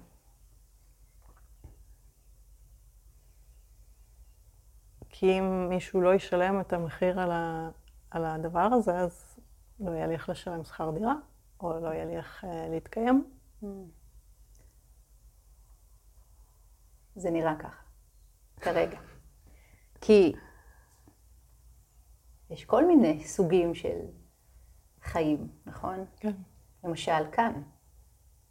כי 5.12 5.38
אם 5.38 5.68
מישהו 5.68 6.00
לא 6.00 6.14
ישלם 6.14 6.60
את 6.60 6.72
המחיר 6.72 7.20
על, 7.20 7.30
ה, 7.30 7.70
על 8.10 8.24
הדבר 8.24 8.68
הזה, 8.72 8.98
אז 8.98 9.38
לא 9.80 9.90
יהיה 9.90 10.06
לי 10.06 10.14
איך 10.14 10.28
לשלם 10.28 10.64
שכר 10.64 10.90
דירה, 10.90 11.14
או 11.60 11.80
לא 11.80 11.88
יהיה 11.88 12.04
לי 12.04 12.16
איך 12.16 12.44
אה, 12.44 12.68
להתקיים. 12.70 13.24
זה 17.14 17.30
נראה 17.30 17.54
ככה, 17.58 17.82
כרגע. 18.60 18.98
כי 20.00 20.32
יש 22.50 22.64
כל 22.64 22.86
מיני 22.86 23.24
סוגים 23.24 23.74
של 23.74 23.98
חיים, 25.02 25.48
נכון? 25.66 26.04
כן. 26.16 26.32
למשל 26.84 27.30
כאן, 27.32 27.62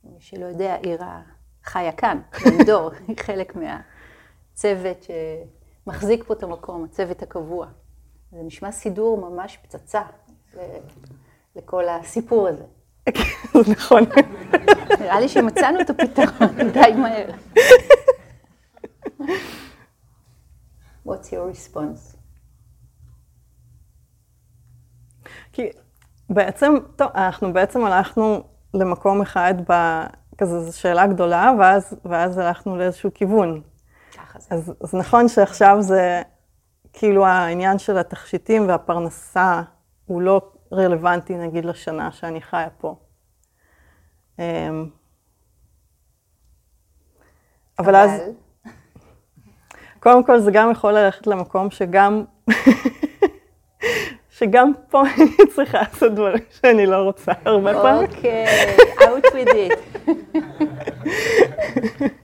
מי 0.04 0.22
שלא 0.22 0.46
יודע, 0.46 0.76
עירה 0.76 1.22
חיה 1.64 1.92
כאן, 1.92 2.22
בנדור, 2.46 2.92
היא 3.08 3.18
חלק 3.26 3.54
מהצוות 3.56 5.06
שמחזיק 5.92 6.24
פה 6.24 6.34
את 6.34 6.44
המקום, 6.44 6.84
הצוות 6.84 7.22
הקבוע. 7.22 7.68
זה 8.32 8.38
נשמע 8.44 8.72
סידור 8.72 9.30
ממש 9.30 9.58
פצצה 9.58 10.02
לכל 11.56 11.90
הסיפור 11.90 12.48
הזה. 12.48 12.64
זה 13.54 13.60
נכון. 13.76 14.04
נראה 15.00 15.20
לי 15.20 15.30
שמצאנו 15.30 15.82
את 15.82 15.90
הפתרון 15.90 16.70
די 16.74 16.94
מהר. 16.98 17.30
What's 21.08 21.28
your 21.30 21.56
response? 21.56 22.18
כי 25.54 25.70
בעצם, 26.30 26.74
טוב, 26.96 27.08
אנחנו 27.16 27.54
בעצם 27.54 27.86
הלכנו 27.86 28.44
למקום 28.74 29.22
אחד, 29.22 29.54
ב, 29.72 29.74
כזה 30.38 30.60
זו 30.60 30.78
שאלה 30.80 31.08
גדולה, 31.08 31.52
ואז, 31.60 31.96
ואז 32.06 32.38
הלכנו 32.38 32.78
לאיזשהו 32.78 33.10
כיוון. 33.14 33.62
אז, 34.50 34.74
אז 34.82 34.94
נכון 34.94 35.28
שעכשיו 35.28 35.78
זה, 35.80 36.22
כאילו 36.94 37.26
העניין 37.26 37.80
של 37.80 37.98
התכשיטים 37.98 38.68
והפרנסה 38.68 39.62
הוא 40.06 40.22
לא 40.22 40.52
רלוונטי 40.74 41.36
נגיד 41.36 41.66
לשנה 41.66 42.12
שאני 42.12 42.42
חיה 42.42 42.70
פה. 42.78 42.96
אמ, 44.40 44.90
אבל 47.80 47.96
אז, 47.96 48.22
קודם 50.00 50.24
כל 50.24 50.40
זה 50.40 50.52
גם 50.52 50.72
יכול 50.72 50.94
ללכת 50.94 51.28
למקום 51.28 51.72
שגם, 51.72 52.24
שגם 54.30 54.72
פה 54.90 55.02
אני 55.18 55.52
צריכה 55.56 55.78
לעשות 55.78 56.12
דברים 56.12 56.44
שאני 56.50 56.86
לא 56.86 56.98
רוצה 56.98 57.32
הרבה 57.46 57.74
פעמים. 57.74 58.10
אוקיי, 58.10 58.46
out 59.00 59.26
with 59.26 59.50
it. 59.50 60.12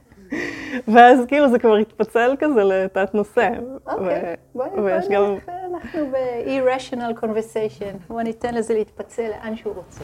ואז 0.87 1.19
כאילו 1.27 1.49
זה 1.49 1.59
כבר 1.59 1.75
התפצל 1.75 2.35
כזה 2.39 2.63
לתת 2.63 3.13
נושא. 3.13 3.49
אוקיי, 3.87 4.35
בואי 4.55 4.69
בואי 4.75 4.93
גם, 5.09 5.23
נלך, 5.23 5.49
אנחנו 5.49 5.99
ב-irrational 6.11 7.23
conversation, 7.23 8.07
בואו 8.07 8.21
ניתן 8.21 8.53
לזה 8.53 8.73
להתפצל 8.73 9.27
לאן 9.27 9.55
שהוא 9.55 9.73
רוצה. 9.75 10.03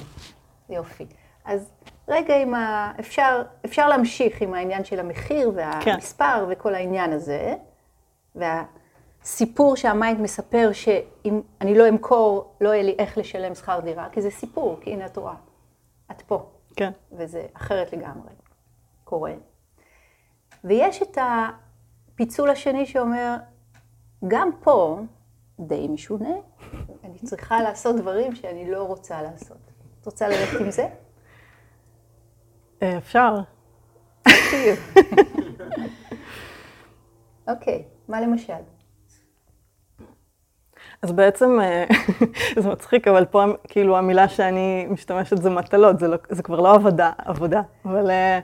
יופי. 0.69 1.05
אז 1.45 1.71
רגע 2.07 2.35
עם 2.35 2.53
ה... 2.53 2.91
אפשר, 2.99 3.41
אפשר 3.65 3.87
להמשיך 3.87 4.41
עם 4.41 4.53
העניין 4.53 4.83
של 4.83 4.99
המחיר 4.99 5.51
והמספר 5.55 6.45
וכל 6.49 6.75
העניין 6.75 7.13
הזה, 7.13 7.55
והסיפור 8.35 9.75
שהמיינד 9.75 10.21
מספר 10.21 10.69
שאם 10.71 11.41
אני 11.61 11.77
לא 11.77 11.89
אמכור, 11.89 12.55
לא 12.61 12.69
יהיה 12.69 12.83
לי 12.83 12.95
איך 12.99 13.17
לשלם 13.17 13.55
שכר 13.55 13.79
דירה, 13.79 14.07
כי 14.11 14.21
זה 14.21 14.31
סיפור, 14.31 14.77
כי 14.81 14.93
הנה 14.93 15.05
את 15.05 15.17
רואה, 15.17 15.35
את 16.11 16.21
פה. 16.21 16.45
כן, 16.75 16.91
וזה 17.11 17.45
אחרת 17.53 17.93
לגמרי 17.93 18.29
קורה. 19.03 19.33
ויש 20.63 21.01
את 21.01 21.17
הפיצול 21.21 22.49
השני 22.49 22.85
שאומר, 22.85 23.35
גם 24.27 24.49
פה 24.63 24.99
די 25.59 25.87
משונה, 25.87 26.33
אני 27.03 27.19
צריכה 27.19 27.61
לעשות 27.61 27.95
דברים 27.95 28.35
שאני 28.35 28.71
לא 28.71 28.83
רוצה 28.83 29.21
לעשות. 29.21 29.57
את 30.01 30.05
רוצה 30.05 30.27
ללכת 30.27 30.59
עם 30.61 30.71
זה? 30.71 30.87
אה, 32.81 32.97
אפשר. 32.97 33.35
אוקיי, 37.47 37.83
מה 38.07 38.21
למשל? 38.21 38.53
אז 41.01 41.11
בעצם, 41.11 41.59
אה, 41.61 41.85
זה 42.61 42.69
מצחיק, 42.69 43.07
אבל 43.07 43.25
פה 43.25 43.43
כאילו 43.67 43.97
המילה 43.97 44.27
שאני 44.27 44.87
משתמשת 44.89 45.37
זה 45.37 45.49
מטלות, 45.49 45.99
זה, 45.99 46.07
לא, 46.07 46.17
זה 46.29 46.43
כבר 46.43 46.59
לא 46.59 46.73
עבודה, 46.75 47.11
עבודה. 47.17 47.61
אבל, 47.85 48.11
אה, 48.11 48.39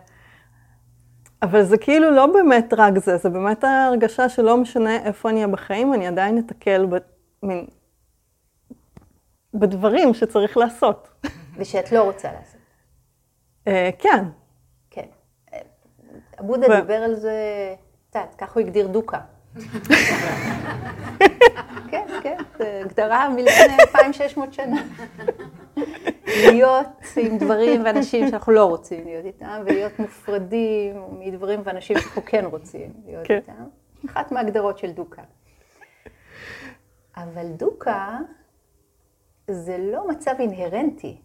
אבל 1.42 1.64
זה 1.64 1.78
כאילו 1.78 2.12
לא 2.12 2.26
באמת 2.26 2.74
רק 2.78 2.98
זה, 2.98 3.18
זה 3.18 3.30
באמת 3.30 3.64
ההרגשה 3.64 4.30
שלא 4.30 4.58
משנה 4.58 4.96
איפה 4.96 5.30
אני 5.30 5.38
אהיה 5.38 5.48
בחיים, 5.48 5.94
אני 5.94 6.08
עדיין 6.08 6.38
אתקל 6.38 6.86
במין, 7.44 7.66
בדברים 9.54 10.14
שצריך 10.14 10.58
לעשות. 10.58 11.10
ושאת 11.58 11.92
לא 11.92 12.04
רוצה 12.04 12.32
לעשות. 12.32 12.62
אה, 13.68 13.90
כן. 14.00 14.26
כן. 14.90 15.06
עבודה. 16.38 16.82
דיבר 16.82 16.94
על 17.04 17.16
זה, 17.16 17.34
את 18.10 18.16
יודעת, 18.16 18.36
ככה 18.36 18.60
הוא 18.60 18.68
הגדיר 18.68 18.88
דוקה. 18.88 19.20
כן, 21.92 22.06
כן, 22.24 22.38
זו 22.58 22.66
הגדרה 22.86 23.30
מלפני 23.30 23.78
2,600 23.96 24.54
שנה. 24.54 24.82
להיות 26.52 26.88
עם 27.18 27.38
דברים 27.38 27.86
ואנשים 27.86 28.30
שאנחנו 28.30 28.54
לא 28.54 28.66
רוצים 28.66 29.06
להיות 29.06 29.26
איתם, 29.26 29.62
ולהיות 29.66 30.00
מופרדים 30.00 31.04
מדברים 31.20 31.62
ואנשים 31.64 32.00
שאנחנו 32.00 32.22
כן 32.26 32.46
רוצים 32.46 32.94
להיות 33.06 33.28
כן. 33.28 33.36
איתם. 33.36 33.64
אחת 34.06 34.32
מההגדרות 34.32 34.78
של 34.78 34.92
דוקה. 34.92 35.22
אבל 37.18 37.48
דוקה 37.52 38.18
זה 39.50 39.78
לא 39.78 40.08
מצב 40.08 40.34
אינהרנטי 40.40 41.18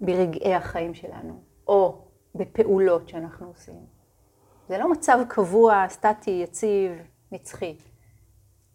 ברגעי 0.00 0.54
החיים 0.54 0.94
שלנו, 0.94 1.40
או 1.68 2.04
בפעולות 2.34 3.08
שאנחנו 3.08 3.46
עושים. 3.46 3.86
זה 4.68 4.78
לא 4.78 4.90
מצב 4.90 5.18
קבוע, 5.28 5.84
סטטי, 5.88 6.30
יציב, 6.30 6.92
נצחי. 7.32 7.76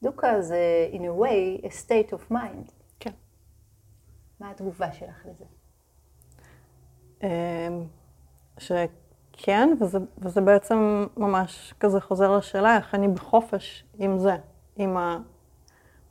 דוקה 0.04 0.42
זה, 0.42 0.88
in 0.92 1.02
a 1.02 1.22
way, 1.22 1.66
a 1.66 1.70
state 1.70 2.14
of 2.14 2.32
mind. 2.32 2.72
מה 4.39 4.51
התגובה 4.51 4.92
שלך 4.92 5.25
לזה? 5.25 5.46
אמ, 7.24 7.30
שכן, 8.58 9.70
וזה, 9.82 10.00
וזה 10.18 10.42
בעצם 10.42 11.06
ממש 11.18 11.74
כזה 11.80 12.01
חוזר 12.01 12.38
לשאלה 12.38 12.77
איך 12.77 12.96
אני 12.96 13.08
בחופש 13.08 13.86
עם 13.98 14.20
זה, 14.20 14.38
עם 14.75 14.98
ה... 14.98 15.18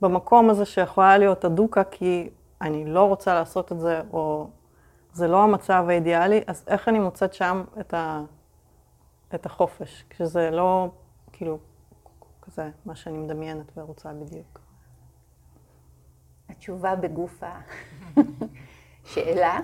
במקום 0.01 0.49
הזה 0.49 0.65
שיכולה 0.65 1.17
להיות 1.17 1.45
הדוקה 1.45 1.83
כי 1.83 2.29
אני 2.61 2.85
לא 2.85 3.03
רוצה 3.03 3.33
לעשות 3.33 3.71
את 3.71 3.79
זה, 3.79 4.01
או 4.13 4.47
זה 5.13 5.27
לא 5.27 5.43
המצב 5.43 5.85
האידיאלי, 5.89 6.43
אז 6.47 6.63
איך 6.67 6.89
אני 6.89 6.99
מוצאת 6.99 7.33
שם 7.33 7.63
את, 7.79 7.93
ה... 7.93 8.21
את 9.35 9.45
החופש, 9.45 10.05
כשזה 10.09 10.51
לא, 10.51 10.89
כאילו, 11.31 11.57
כזה 12.41 12.69
מה 12.85 12.95
שאני 12.95 13.17
מדמיינת 13.17 13.71
ורוצה 13.77 14.13
בדיוק. 14.13 14.64
התשובה 16.49 16.95
בגוף 16.95 17.43
השאלה, 19.05 19.59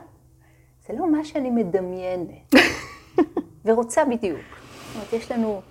זה 0.88 0.94
לא 0.94 1.12
מה 1.12 1.24
שאני 1.24 1.52
מדמיינת 1.52 2.56
ורוצה 3.66 4.06
בדיוק. 4.06 4.40
זאת 4.40 4.96
אומרת, 4.96 5.14
יש 5.14 5.32
לנו 5.32 5.62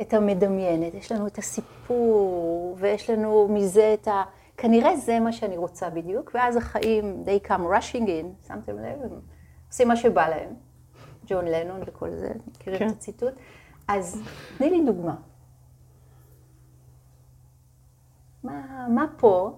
את 0.00 0.14
המדמיינת, 0.14 0.94
יש 0.94 1.12
לנו 1.12 1.26
את 1.26 1.38
הסיפור, 1.38 2.76
ויש 2.78 3.10
לנו 3.10 3.48
מזה 3.50 3.94
את 3.94 4.08
ה... 4.08 4.22
כנראה 4.56 4.96
זה 4.96 5.20
מה 5.20 5.32
שאני 5.32 5.56
רוצה 5.56 5.90
בדיוק, 5.90 6.30
ואז 6.34 6.56
החיים, 6.56 7.24
they 7.26 7.48
come 7.48 7.52
rushing 7.52 8.06
in, 8.06 8.46
שמתם 8.48 8.78
לב? 8.78 9.02
הם 9.02 9.20
עושים 9.68 9.88
מה 9.88 9.96
שבא 9.96 10.28
להם. 10.28 10.54
ג'ון 11.26 11.44
לנון 11.44 11.80
וכל 11.86 12.10
זה, 12.10 12.32
מכירים 12.46 12.78
כן. 12.78 12.88
את 12.88 12.92
הציטוט? 12.92 13.34
אז 13.88 14.22
תני 14.58 14.70
לי 14.70 14.84
דוגמה. 14.86 15.14
מה, 18.44 18.86
מה 18.88 19.06
פה? 19.16 19.52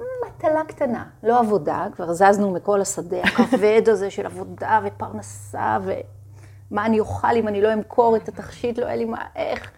מטלה 0.00 0.64
קטנה, 0.64 1.04
לא 1.22 1.40
עבודה, 1.40 1.86
כבר 1.92 2.12
זזנו 2.12 2.52
מכל 2.52 2.80
השדה 2.80 3.22
הכבד 3.22 3.82
הזה 3.88 4.10
של 4.10 4.26
עבודה 4.26 4.80
ופרנסה 4.84 5.78
ומה 5.82 6.86
אני 6.86 7.00
אוכל 7.00 7.36
אם 7.36 7.48
אני 7.48 7.60
לא 7.60 7.72
אמכור 7.72 8.16
את 8.16 8.28
התכשיט, 8.28 8.78
לא 8.78 8.84
יהיה 8.84 8.96
לי 8.96 9.04
מה, 9.04 9.24
איך, 9.36 9.70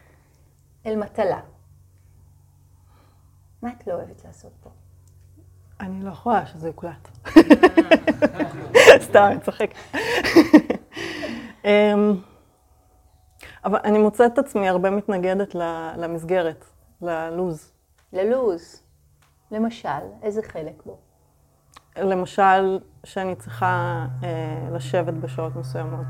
אל 0.87 0.96
מטלה. 0.96 1.40
מה 3.62 3.70
את 3.78 3.87
לא 3.87 3.92
אוהבת 3.92 4.24
לעשות 4.24 4.52
פה? 4.61 4.70
אני 5.81 6.04
לא 6.04 6.11
יכולה 6.11 6.46
שזה 6.46 6.68
יוקלט. 6.68 7.09
סתם, 9.09 9.28
אני 9.31 9.40
צוחק. 9.40 9.70
אמ, 11.64 12.14
אבל 13.64 13.78
אני 13.85 13.98
מוצאת 13.98 14.33
את 14.33 14.38
עצמי 14.38 14.68
הרבה 14.68 14.90
מתנגדת 14.90 15.54
למסגרת, 15.96 16.64
ללוז. 17.02 17.72
ללוז. 18.12 18.88
למשל, 19.50 19.88
איזה 20.22 20.42
חלק 20.42 20.82
בו? 20.87 20.96
למשל, 21.98 22.78
שאני 23.04 23.34
צריכה 23.34 24.06
אה, 24.24 24.68
לשבת 24.72 25.14
בשעות 25.14 25.56
מסוימות. 25.56 26.06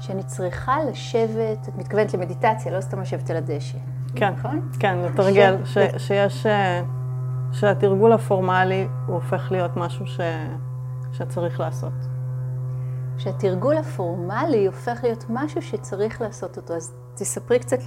שאני 0.00 0.22
צריכה 0.22 0.76
לשבת, 0.84 1.68
את 1.68 1.76
מתכוונת 1.76 2.14
למדיטציה, 2.14 2.72
לא 2.72 2.80
סתם 2.80 3.00
לשבת 3.00 3.30
על 3.30 3.36
הדשא. 3.36 3.78
כן, 4.16 4.32
נכון? 4.32 4.68
כן, 4.80 4.98
לתרגל, 4.98 5.64
ש, 5.64 5.78
שיש, 5.98 6.46
אה, 6.46 6.82
שהתרגול 7.52 8.12
הפורמלי 8.12 8.88
הוא 9.06 9.14
הופך 9.14 9.52
להיות 9.52 9.76
משהו 9.76 10.06
ש, 10.06 10.20
שצריך 11.12 11.60
לעשות. 11.60 11.92
שהתרגול 13.18 13.76
הפורמלי 13.76 14.66
הופך 14.66 14.98
להיות 15.02 15.24
משהו 15.28 15.62
שצריך 15.62 16.20
לעשות 16.20 16.56
אותו. 16.56 16.74
אז 16.74 16.92
תספרי 17.14 17.58
קצת 17.58 17.78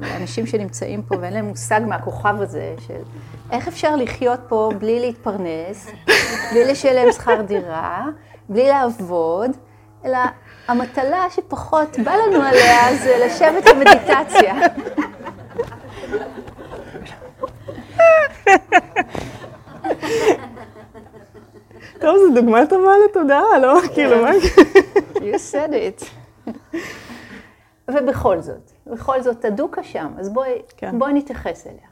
לאנשים 0.00 0.46
שנמצאים 0.46 1.02
פה 1.02 1.14
ואין 1.20 1.32
להם 1.32 1.44
מושג 1.44 1.80
מהכוכב 1.86 2.36
הזה 2.40 2.74
של 2.86 3.02
איך 3.50 3.68
אפשר 3.68 3.96
לחיות 3.96 4.40
פה 4.48 4.70
בלי 4.78 5.00
להתפרנס, 5.00 5.90
בלי 6.52 6.64
לשלם 6.64 7.12
שכר 7.12 7.42
דירה, 7.42 8.06
בלי 8.48 8.68
לעבוד, 8.68 9.50
אלא 10.04 10.18
המטלה 10.68 11.24
שפחות 11.30 11.96
בא 12.04 12.12
לנו 12.12 12.42
עליה 12.42 12.96
זה 12.96 13.26
לשבת 13.26 13.64
במדיטציה. 13.74 14.54
טוב, 22.06 22.16
זו 22.18 22.40
דוגמה 22.40 22.66
טובה 22.66 22.92
לתודעה, 23.08 23.58
לא? 23.62 23.80
כאילו, 23.94 24.22
מה? 24.22 24.30
You 25.14 25.52
said 25.52 25.72
it. 25.72 26.04
ובכל 27.88 28.40
זאת, 28.40 28.72
בכל 28.86 29.22
זאת, 29.22 29.44
הדוקה 29.44 29.82
שם, 29.82 30.12
אז 30.18 30.28
בואי, 30.28 30.62
כן. 30.76 30.98
בואי 30.98 31.12
נתייחס 31.12 31.66
אליה. 31.66 31.88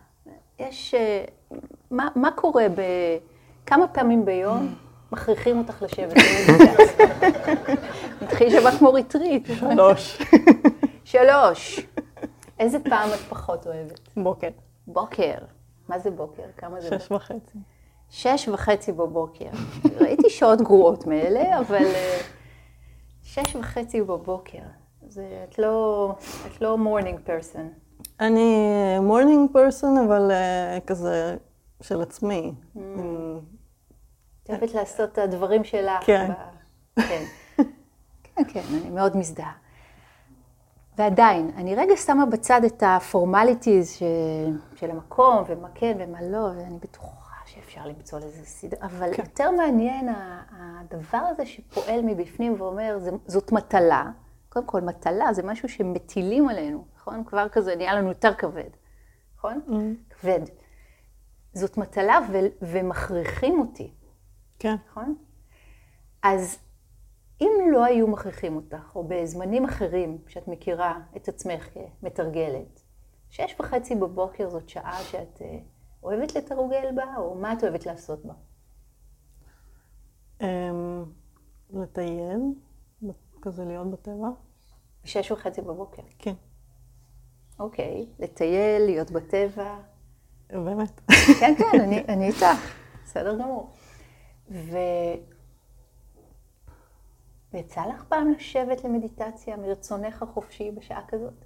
יש, 0.59 0.95
אה, 0.95 1.25
מה, 1.91 2.09
מה 2.17 2.31
קורה 2.31 2.69
ב... 2.69 2.81
כמה 3.67 3.87
פעמים 3.87 4.25
ביום 4.25 4.75
מכריחים 5.13 5.59
אותך 5.59 5.83
לשבת? 5.83 6.17
מתחיל 8.23 8.51
שבת 8.51 8.75
כמו 8.79 8.93
ריטריט. 8.93 9.49
שלוש. 9.59 10.23
שלוש. 11.05 11.87
איזה 12.59 12.79
פעם 12.79 13.11
את 13.11 13.19
פחות 13.29 13.67
אוהבת? 13.67 14.01
בוקר. 14.17 14.49
בוקר. 14.87 15.39
מה 15.89 15.99
זה 15.99 16.11
בוקר? 16.11 16.43
כמה 16.57 16.81
זה? 16.81 16.99
שש 16.99 17.13
וחצי. 17.13 17.59
שש 18.11 18.49
וחצי 18.49 18.93
בבוקר. 18.93 19.51
ראיתי 20.01 20.31
שעות 20.31 20.61
גרועות 20.61 21.07
מאלה, 21.07 21.59
אבל 21.59 21.85
אה, 21.85 22.21
שש 23.23 23.57
וחצי 23.57 24.03
בבוקר. 24.03 24.63
זה, 25.09 25.45
את 25.49 25.59
לא, 25.59 26.15
את 26.47 26.61
לא 26.61 26.79
morning 26.79 27.21
person. 27.25 27.69
אני 28.21 28.59
morning 29.01 29.53
person, 29.53 29.99
אבל 29.99 30.31
אה, 30.31 30.81
כזה 30.87 31.37
של 31.83 32.03
עצמי. 32.03 32.53
ממ. 32.77 32.79
את 34.43 34.51
אוהבת 34.51 34.75
לעשות 34.75 35.13
את 35.13 35.19
הדברים 35.19 35.65
שלך. 35.65 36.05
כן. 36.07 36.31
ב... 36.97 37.01
כן. 37.01 37.25
כן, 38.23 38.43
כן, 38.49 38.63
אני 38.71 38.91
מאוד 38.91 39.17
מזדהה. 39.17 39.53
ועדיין, 40.99 41.51
אני 41.57 41.75
רגע 41.75 41.97
שמה 41.97 42.27
בצד 42.27 42.65
את 42.65 42.83
הפורמליטיז 42.87 43.91
של, 43.91 44.07
של 44.77 44.91
המקום, 44.91 45.45
ומה 45.47 45.69
כן 45.75 45.97
ומה 46.01 46.23
לא, 46.23 46.39
ואני 46.39 46.79
בטוחה 46.79 47.24
שאפשר 47.75 47.89
למצוא 47.89 48.19
לזה 48.19 48.47
סדר, 48.47 48.77
אבל 48.81 49.15
כן. 49.15 49.23
יותר 49.23 49.51
מעניין 49.51 50.09
הדבר 50.51 51.19
הזה 51.19 51.47
שפועל 51.47 52.01
מבפנים 52.03 52.55
ואומר, 52.59 52.99
זאת 53.27 53.53
מטלה, 53.53 54.11
קודם 54.49 54.67
כל, 54.67 54.81
מטלה 54.81 55.33
זה 55.33 55.43
משהו 55.43 55.69
שמטילים 55.69 56.49
עלינו, 56.49 56.85
נכון? 56.97 57.25
כבר 57.25 57.49
כזה 57.49 57.77
נהיה 57.77 57.95
לנו 57.95 58.09
יותר 58.09 58.35
כבד, 58.35 58.71
נכון? 59.37 59.61
Mm-hmm. 59.67 60.15
כבד. 60.15 60.41
זאת 61.53 61.77
מטלה 61.77 62.19
ו- 62.33 62.65
ומכריחים 62.71 63.61
אותי. 63.61 63.93
כן. 64.59 64.75
נכון? 64.91 65.15
אז 66.23 66.59
אם 67.41 67.51
לא 67.73 67.85
היו 67.85 68.09
מכריחים 68.09 68.57
אותך, 68.57 68.93
או 68.95 69.05
בזמנים 69.09 69.65
אחרים 69.65 70.19
שאת 70.29 70.49
מכירה 70.49 71.01
את 71.17 71.29
עצמך 71.29 71.69
כמתרגלת, 71.75 72.83
שש 73.31 73.57
וחצי 73.61 73.95
בבוקר 73.95 74.51
זאת 74.51 74.69
שעה 74.69 75.03
שאת 75.03 75.39
uh, 75.39 75.74
אוהבת 76.05 76.35
לתרגל 76.35 76.93
בה, 76.95 77.17
או 77.17 77.35
מה 77.35 77.53
את 77.53 77.63
אוהבת 77.65 77.87
לעשות 77.87 78.25
בה? 78.25 78.35
Um, 80.41 80.45
לטייל, 81.71 82.41
כזה 83.43 83.65
להיות 83.65 83.91
בטבע. 83.91 84.29
בשש 85.05 85.31
וחצי 85.31 85.61
בבוקר? 85.61 86.03
כן. 86.19 86.35
אוקיי, 87.59 88.07
לטייל, 88.19 88.83
להיות 88.83 89.11
בטבע. 89.11 89.77
באמת. 90.51 91.01
כן, 91.41 91.55
כן, 91.59 91.81
אני, 91.81 92.05
אני 92.09 92.29
איתך, 92.29 92.75
בסדר 93.05 93.39
גמור. 93.39 93.71
ו... 94.51 94.77
ויצא 97.53 97.87
לך 97.87 98.05
פעם 98.09 98.31
לשבת 98.31 98.85
למדיטציה 98.85 99.57
מרצונך 99.57 100.23
החופשי 100.23 100.71
בשעה 100.71 101.01
כזאת? 101.09 101.45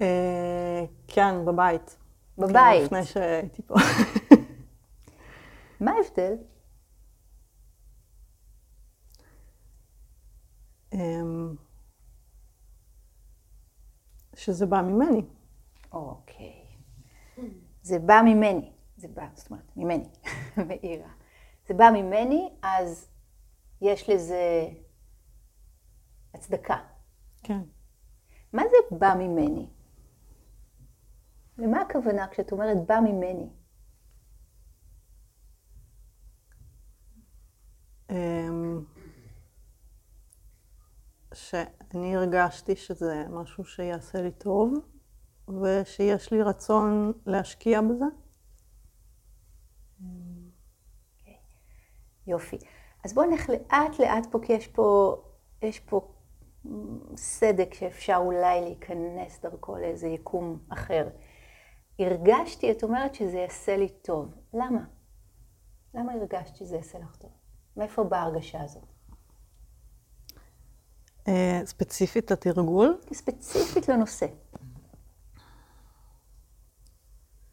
אה, 0.00 0.84
כן, 1.08 1.44
בבית. 1.44 1.96
בבית. 2.38 2.82
לפני 2.84 3.04
שהייתי 3.04 3.62
פה. 3.62 3.74
מה 5.80 5.90
ההבדל? 5.90 6.34
אמ, 10.92 11.54
שזה 14.36 14.66
בא 14.66 14.82
ממני. 14.82 15.22
אוקיי. 15.92 16.64
זה 17.82 17.98
בא 17.98 18.20
ממני. 18.24 18.72
זה 18.96 19.08
בא, 19.08 19.26
זאת 19.34 19.50
אומרת, 19.50 19.76
ממני, 19.76 20.08
מאירה. 20.68 21.10
זה 21.68 21.74
בא 21.74 21.90
ממני, 21.94 22.48
אז 22.62 23.08
יש 23.80 24.10
לזה 24.10 24.68
הצדקה. 26.34 26.76
כן. 27.42 27.60
מה 28.52 28.62
זה 28.62 28.96
בא 28.98 29.14
ממני? 29.18 29.68
למה 31.58 31.80
הכוונה 31.80 32.26
כשאת 32.28 32.52
אומרת 32.52 32.76
בא 32.86 33.00
ממני? 33.04 33.50
אמ, 38.10 38.84
שאני 41.34 42.16
הרגשתי 42.16 42.76
שזה 42.76 43.24
משהו 43.30 43.64
שיעשה 43.64 44.22
לי 44.22 44.32
טוב, 44.32 44.74
ושיש 45.62 46.32
לי 46.32 46.42
רצון 46.42 47.12
להשקיע 47.26 47.80
בזה. 47.80 48.04
יופי. 52.26 52.58
אז 53.04 53.14
בואו 53.14 53.30
נלך 53.30 53.50
לאט 53.50 53.98
לאט 53.98 54.26
פה, 54.30 54.38
כי 54.42 54.52
יש 54.52 54.66
פה, 54.66 55.16
יש 55.62 55.80
פה 55.80 56.12
סדק 57.16 57.74
שאפשר 57.74 58.16
אולי 58.16 58.60
להיכנס 58.60 59.40
דרכו 59.42 59.76
לאיזה 59.76 60.08
יקום 60.08 60.58
אחר. 60.68 61.08
הרגשתי, 61.98 62.70
את 62.70 62.84
אומרת 62.84 63.14
שזה 63.14 63.38
יעשה 63.38 63.76
לי 63.76 63.88
טוב. 63.88 64.34
למה? 64.54 64.80
למה 65.94 66.12
הרגשת 66.12 66.56
שזה 66.56 66.76
יעשה 66.76 66.98
לך 66.98 67.16
טוב? 67.16 67.30
מאיפה 67.76 68.04
באה 68.04 68.20
ההרגשה 68.20 68.62
הזאת? 68.62 68.84
אה, 71.28 71.60
ספציפית 71.64 72.30
לתרגול? 72.30 72.98
ספציפית 73.12 73.88
לנושא. 73.88 74.26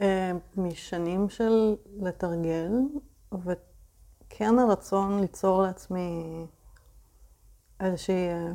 אה, 0.01 0.31
משנים 0.57 1.29
של 1.29 1.75
לתרגל, 1.97 2.71
וכן 3.33 4.59
הרצון 4.59 5.19
ליצור 5.19 5.61
לעצמי 5.61 6.45
איזושהי 7.79 8.29
אה, 8.29 8.51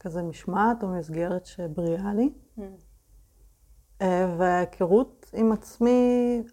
כזה 0.00 0.22
משמעת 0.22 0.82
או 0.82 0.88
מסגרת 0.88 1.46
שבריאה 1.46 2.14
לי. 2.14 2.32
Mm. 2.58 2.62
אה, 4.02 4.34
וההיכרות 4.38 5.30
עם 5.34 5.52
עצמי 5.52 6.00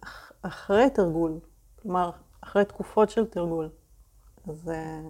אח- 0.04 0.32
אחרי 0.42 0.90
תרגול, 0.90 1.40
כלומר, 1.82 2.10
אחרי 2.40 2.64
תקופות 2.64 3.10
של 3.10 3.26
תרגול. 3.26 3.70
אז 4.48 4.68
אה, 4.68 5.00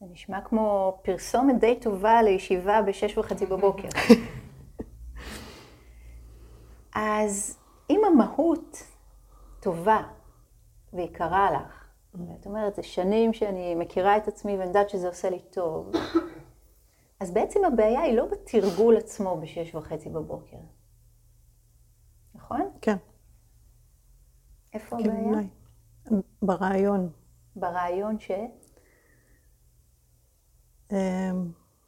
זה 0.00 0.06
נשמע 0.12 0.40
כמו 0.40 0.98
פרסומת 1.04 1.60
די 1.60 1.80
טובה 1.80 2.22
לישיבה 2.22 2.82
בשש 2.82 3.18
וחצי 3.18 3.46
בבוקר. 3.46 3.88
אז 6.94 7.58
אם 7.90 8.00
המהות 8.06 8.82
טובה 9.60 10.02
ויקרה 10.92 11.50
לך, 11.52 11.84
ואת 12.14 12.46
אומרת, 12.46 12.74
זה 12.74 12.82
שנים 12.82 13.32
שאני 13.32 13.74
מכירה 13.74 14.16
את 14.16 14.28
עצמי 14.28 14.52
ואני 14.52 14.64
יודעת 14.68 14.90
שזה 14.90 15.08
עושה 15.08 15.30
לי 15.30 15.38
טוב, 15.50 15.92
אז 17.20 17.30
בעצם 17.30 17.60
הבעיה 17.64 18.00
היא 18.00 18.16
לא 18.16 18.26
בתרגול 18.26 18.96
עצמו 18.96 19.40
בשש 19.40 19.74
וחצי 19.74 20.08
בבוקר. 20.08 20.56
נכון? 22.34 22.70
כן, 22.80 22.96
איפה 24.74 24.96
כן, 25.02 25.10
הבעיה? 25.10 25.24
אולי. 25.24 25.46
ברעיון. 26.42 27.10
ברעיון 27.56 28.18
ש... 28.18 28.30
אה, 30.92 31.30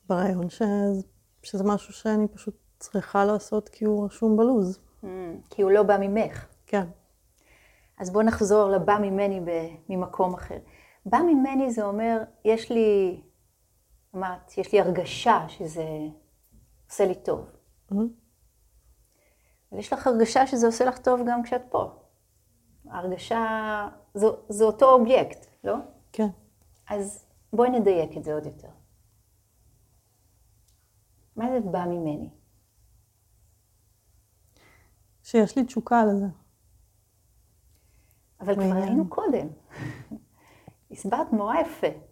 ברעיון 0.08 0.50
ש... 0.50 0.62
שזה 1.42 1.64
משהו 1.64 1.92
שאני 1.92 2.28
פשוט 2.28 2.56
צריכה 2.78 3.24
לעשות 3.24 3.68
כי 3.68 3.84
הוא 3.84 4.04
רשום 4.06 4.36
בלוז. 4.36 4.80
Mm, 5.02 5.06
כי 5.50 5.62
הוא 5.62 5.70
לא 5.70 5.82
בא 5.82 5.96
ממך. 6.00 6.46
כן. 6.66 6.86
אז 7.98 8.10
בואו 8.10 8.24
נחזור 8.24 8.70
לבא 8.70 8.98
ממני 9.02 9.40
ב- 9.40 9.76
ממקום 9.88 10.34
אחר. 10.34 10.58
בא 11.06 11.18
ממני 11.18 11.70
זה 11.70 11.84
אומר, 11.84 12.22
יש 12.44 12.72
לי, 12.72 13.20
אמרת, 14.14 14.58
יש 14.58 14.72
לי 14.72 14.80
הרגשה 14.80 15.48
שזה 15.48 15.84
עושה 16.88 17.06
לי 17.06 17.14
טוב. 17.14 17.50
Mhm. 17.90 17.94
אבל 19.72 19.80
יש 19.80 19.92
לך 19.92 20.06
הרגשה 20.06 20.46
שזה 20.46 20.66
עושה 20.66 20.84
לך 20.84 20.98
טוב 20.98 21.20
גם 21.28 21.42
כשאת 21.42 21.62
פה. 21.70 22.02
ההרגשה, 22.90 23.88
זה, 24.14 24.26
זה 24.48 24.64
אותו 24.64 24.92
אובייקט, 24.92 25.46
לא? 25.64 25.74
כן. 26.12 26.28
אז 26.88 27.26
בואי 27.52 27.70
נדייק 27.70 28.16
את 28.16 28.24
זה 28.24 28.34
עוד 28.34 28.46
יותר. 28.46 28.68
מה 31.36 31.46
זה 31.50 31.60
בא 31.70 31.84
ממני? 31.84 32.30
שיש 35.22 35.58
לי 35.58 35.64
תשוקה 35.64 36.04
לזה. 36.04 36.26
אבל 38.40 38.54
כבר. 38.54 38.74
היינו 38.74 39.08
קודם. 39.08 39.48
הסברת 40.90 41.32
נורא 41.32 41.56
יפה. 41.56 42.11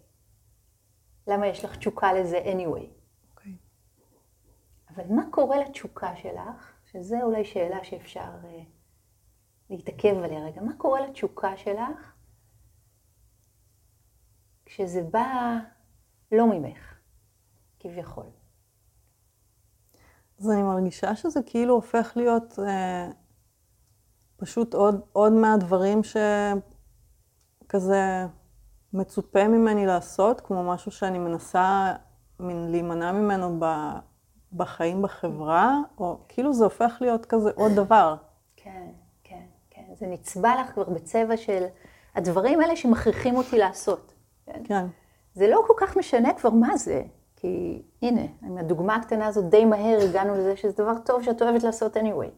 למה 1.27 1.47
יש 1.47 1.65
לך 1.65 1.77
תשוקה 1.77 2.13
לזה 2.13 2.39
anyway. 2.39 2.87
אוקיי. 3.31 3.57
אבל 4.91 5.05
מה 5.11 5.23
קורה 5.31 5.61
לתשוקה 5.61 6.17
שלך, 6.17 6.73
שזו 6.87 7.17
אולי 7.23 7.45
שאלה 7.45 7.85
שאפשר 7.85 8.31
uh, 8.43 8.47
להתעכב 9.71 10.17
עליה 10.25 10.45
רגע, 10.45 10.63
מה 10.63 10.73
קורה 10.79 11.01
לתשוקה 11.07 11.57
שלך 11.57 12.13
כשזה 14.67 15.03
בא 15.03 15.59
לא 16.33 16.47
ממך, 16.47 16.95
כביכול? 17.79 18.27
אז 20.39 20.51
אני 20.51 20.63
מרגישה 20.63 21.17
שזה 21.17 21.41
כאילו 21.47 21.75
הופך 21.75 22.13
להיות 22.17 22.59
אה, 22.59 23.11
פשוט 24.37 24.75
עוד, 24.75 25.01
עוד 25.13 25.33
מהדברים 25.33 26.01
שכזה 27.65 28.27
מצופה 28.93 29.49
ממני 29.49 29.87
לעשות, 29.87 30.41
כמו 30.41 30.65
משהו 30.65 30.91
שאני 30.91 31.19
מנסה 31.19 31.93
להימנע 32.41 33.13
ממנו 33.13 33.57
ב, 33.61 33.65
בחיים 34.53 35.03
בחברה, 35.03 35.79
או 35.99 36.19
כאילו 36.29 36.53
זה 36.53 36.65
הופך 36.65 36.99
להיות 37.01 37.27
כזה 37.27 37.51
עוד 37.55 37.73
דבר. 37.73 38.17
כן, 38.57 38.87
כן, 39.25 39.45
כן. 39.71 39.83
זה 39.95 40.07
נצבע 40.07 40.61
לך 40.61 40.73
כבר 40.75 40.85
בצבע 40.85 41.37
של 41.37 41.65
הדברים 42.15 42.61
האלה 42.61 42.77
שמכריחים 42.77 43.37
אותי 43.37 43.59
לעשות. 43.59 44.15
כן? 44.47 44.63
כן, 44.65 44.87
זה 45.35 45.49
לא 45.49 45.63
כל 45.67 45.75
כך 45.77 45.97
משנה 45.97 46.35
כבר 46.35 46.51
מה 46.51 46.77
זה, 46.77 47.03
כי 47.37 47.83
הנה, 48.03 48.23
עם 48.43 48.59
הדוגמה 48.59 48.95
הקטנה 48.95 49.27
הזאת 49.27 49.51
די 49.51 49.65
מהר 49.65 49.99
הגענו 50.09 50.35
לזה 50.35 50.57
שזה 50.57 50.73
דבר 50.73 50.99
טוב 51.05 51.23
שאת 51.23 51.43
אוהבת 51.43 51.63
לעשות 51.63 51.97
anyway. 51.97 52.31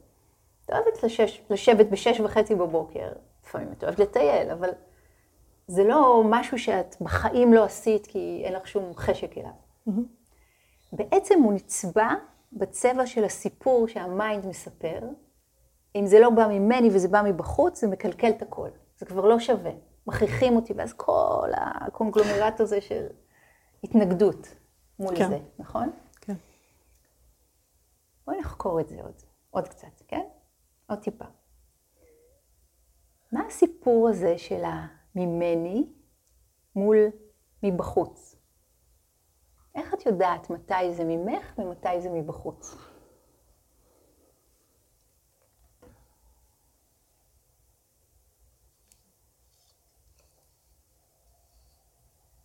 את 0.64 0.70
אוהבת 0.70 1.02
לשש, 1.02 1.42
לשבת 1.50 1.86
בשש 1.86 2.20
וחצי 2.20 2.54
בבוקר, 2.54 3.08
לפעמים 3.44 3.72
את 3.72 3.84
אוהבת 3.84 3.98
לטייל, 3.98 4.50
אבל 4.50 4.70
זה 5.66 5.84
לא 5.84 6.22
משהו 6.24 6.58
שאת 6.58 6.96
בחיים 7.00 7.52
לא 7.52 7.64
עשית 7.64 8.06
כי 8.06 8.42
אין 8.44 8.52
לך 8.52 8.66
שום 8.66 8.92
חשק 8.96 9.38
אליו. 9.38 9.52
בעצם 10.92 11.42
הוא 11.42 11.52
נצבע 11.52 12.08
בצבע 12.52 13.06
של 13.06 13.24
הסיפור 13.24 13.88
שה 13.88 14.13
mind 14.13 14.46
מספר. 14.46 15.00
אם 15.96 16.06
זה 16.06 16.20
לא 16.20 16.30
בא 16.30 16.46
ממני 16.46 16.88
וזה 16.92 17.08
בא 17.08 17.22
מבחוץ, 17.24 17.80
זה 17.80 17.86
מקלקל 17.86 18.30
את 18.30 18.42
הכל. 18.42 18.68
זה 18.98 19.06
כבר 19.06 19.24
לא 19.24 19.40
שווה. 19.40 19.72
מכריחים 20.06 20.56
אותי, 20.56 20.72
ואז 20.72 20.92
כל 20.92 21.50
הקונגלומרט 21.56 22.60
הזה 22.60 22.80
של 22.80 23.06
התנגדות 23.84 24.54
מול 24.98 25.16
כן. 25.16 25.28
זה, 25.28 25.38
נכון? 25.58 25.90
כן. 26.20 26.34
בואי 28.26 28.38
נחקור 28.40 28.80
את 28.80 28.88
זה 28.88 29.02
עוד, 29.02 29.22
עוד 29.50 29.68
קצת, 29.68 30.02
כן? 30.08 30.22
עוד 30.86 30.98
טיפה. 30.98 31.24
מה 33.32 33.46
הסיפור 33.46 34.08
הזה 34.08 34.38
של 34.38 34.62
הממני 35.14 35.86
מול 36.76 36.96
מבחוץ? 37.62 38.36
איך 39.74 39.94
את 39.94 40.06
יודעת 40.06 40.50
מתי 40.50 40.94
זה 40.94 41.04
ממך 41.04 41.58
ומתי 41.58 42.00
זה 42.00 42.10
מבחוץ? 42.10 42.76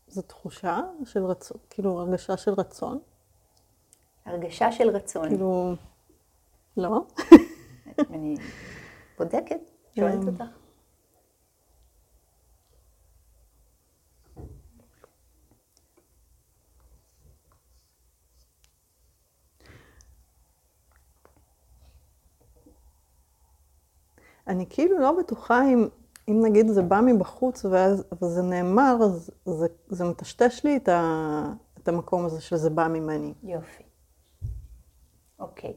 זו 0.07 0.21
תחושה 0.21 0.79
של 1.05 1.25
רצון, 1.25 1.57
כאילו 1.69 2.01
הרגשה 2.01 2.37
של 2.37 2.51
רצון. 2.53 2.99
הרגשה 4.25 4.71
של 4.71 4.89
רצון. 4.89 5.29
כאילו, 5.29 5.73
לא. 6.77 7.05
אני 8.09 8.35
בודקת, 9.17 9.71
שואלת. 9.95 10.27
אותך. 10.27 10.66
אני 24.47 24.65
כאילו 24.69 24.99
לא 24.99 25.11
בטוחה 25.19 25.63
אם, 25.65 25.87
אם 26.27 26.45
נגיד 26.45 26.67
זה 26.67 26.81
בא 26.81 27.01
מבחוץ 27.05 27.65
ואז, 27.65 28.03
וזה 28.21 28.41
נאמר, 28.41 28.97
אז 29.03 29.31
זה, 29.45 29.67
זה 29.87 30.05
מטשטש 30.05 30.63
לי 30.63 30.77
את, 30.77 30.89
ה, 30.89 31.43
את 31.77 31.87
המקום 31.87 32.25
הזה 32.25 32.41
שזה 32.41 32.69
בא 32.69 32.87
ממני. 32.87 33.33
יופי. 33.43 33.83
אוקיי. 35.39 35.73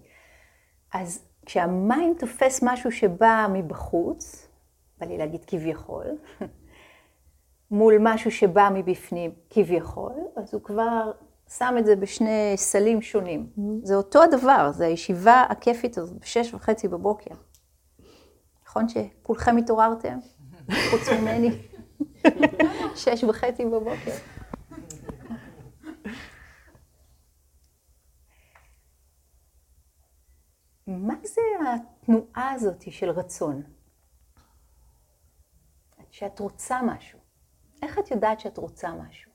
אז 0.95 1.23
כשהמים 1.47 2.15
תופס 2.19 2.61
משהו 2.63 2.93
שבא 2.93 3.47
מבחוץ, 3.53 4.49
בא 4.99 5.07
לי 5.07 5.19
להגיד 5.19 5.45
כביכול, 5.45 6.07
מול 7.71 7.95
משהו 8.01 8.31
שבא 8.31 8.69
מבפנים 8.75 9.31
כביכול, 9.51 10.13
אז 10.37 10.55
הוא 10.55 10.63
כבר 10.63 11.13
שם 11.49 11.75
את 11.79 11.87
זה 11.87 11.97
בשני 11.97 12.53
סלים 12.57 13.03
שונים. 13.03 13.47
זה 13.83 13.95
אותו 13.95 14.23
הדבר, 14.23 14.71
זה 14.73 14.87
הישיבה 14.87 15.45
הכיפית 15.49 15.99
הזאת 15.99 16.19
בשש 16.19 16.55
וחצי 16.55 16.89
בבוקר. 16.89 17.35
נכון 18.71 18.89
שכולכם 18.89 19.57
התעוררתם? 19.57 20.19
חוץ 20.91 21.09
ממני. 21.09 21.51
שש 23.03 23.25
וחצי 23.25 23.65
בבוקר. 23.65 24.11
מה 30.87 31.15
זה 31.25 31.41
התנועה 31.69 32.51
הזאת 32.51 32.93
של 32.93 33.11
רצון? 33.11 33.63
שאת 36.11 36.39
רוצה 36.39 36.81
משהו. 36.83 37.19
איך 37.83 37.99
את 37.99 38.11
יודעת 38.11 38.41
שאת 38.41 38.59
רוצה 38.59 38.93
משהו? 38.93 39.30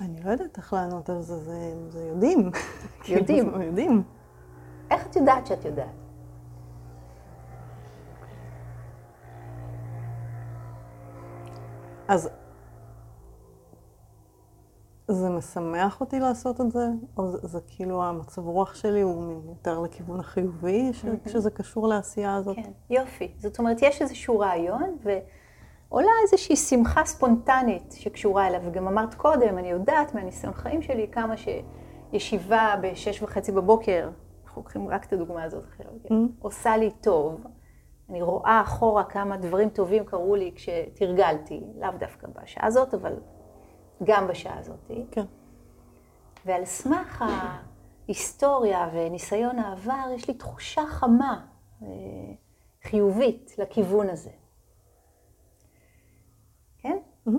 אני 0.00 0.22
לא 0.24 0.30
יודעת 0.30 0.56
איך 0.56 0.72
לענות 0.72 1.10
על 1.10 1.22
זה, 1.22 1.36
זה, 1.36 1.74
זה 1.88 2.04
יודעים. 2.04 2.50
יודעים. 3.08 3.52
יודעים. 3.68 4.02
איך 4.90 5.06
את 5.06 5.16
יודעת 5.16 5.46
שאת 5.46 5.64
יודעת? 5.64 5.88
אז 12.08 12.30
זה 15.08 15.30
משמח 15.30 16.00
אותי 16.00 16.20
לעשות 16.20 16.60
את 16.60 16.70
זה, 16.70 16.88
או 17.16 17.30
זה, 17.30 17.38
זה 17.42 17.58
כאילו 17.66 18.04
המצב 18.04 18.46
רוח 18.46 18.74
שלי 18.74 19.00
הוא 19.00 19.42
יותר 19.48 19.80
לכיוון 19.80 20.20
החיובי, 20.20 20.92
ש, 20.92 21.04
כשזה 21.24 21.50
קשור 21.50 21.88
לעשייה 21.88 22.34
הזאת. 22.34 22.56
כן, 22.56 22.70
יופי. 22.90 23.32
זאת 23.38 23.58
אומרת, 23.58 23.76
יש 23.82 24.02
איזשהו 24.02 24.38
רעיון, 24.38 24.96
ועולה 25.90 26.10
איזושהי 26.22 26.56
שמחה 26.56 27.04
ספונטנית 27.04 27.94
שקשורה 27.98 28.46
אליו. 28.46 28.60
וגם 28.64 28.88
אמרת 28.88 29.14
קודם, 29.14 29.58
אני 29.58 29.70
יודעת 29.70 30.14
מהניסיון 30.14 30.52
חיים 30.52 30.82
שלי 30.82 31.08
כמה 31.12 31.34
שישיבה 31.36 32.74
בשש 32.82 33.22
וחצי 33.22 33.52
בבוקר, 33.52 34.10
אנחנו 34.44 34.62
לוקחים 34.62 34.88
רק 34.88 35.04
את 35.04 35.12
הדוגמה 35.12 35.42
הזאת 35.42 35.64
כן? 36.08 36.14
עושה 36.38 36.76
לי 36.76 36.90
טוב. 36.90 37.46
אני 38.10 38.22
רואה 38.22 38.60
אחורה 38.64 39.04
כמה 39.04 39.36
דברים 39.36 39.68
טובים 39.68 40.04
קרו 40.04 40.34
לי 40.34 40.52
כשתרגלתי, 40.54 41.60
לאו 41.80 41.90
דווקא 41.98 42.26
בשעה 42.26 42.66
הזאת, 42.66 42.94
אבל 42.94 43.12
גם 44.02 44.28
בשעה 44.28 44.58
הזאת. 44.58 44.90
כן. 45.10 45.24
ועל 46.46 46.64
סמך 46.64 47.24
ההיסטוריה 48.08 48.88
וניסיון 48.92 49.58
העבר, 49.58 50.10
יש 50.14 50.28
לי 50.28 50.34
תחושה 50.34 50.82
חמה, 50.86 51.46
אה, 51.82 51.88
חיובית, 52.82 53.54
לכיוון 53.58 54.10
הזה. 54.10 54.30
Mhm. 57.26 57.30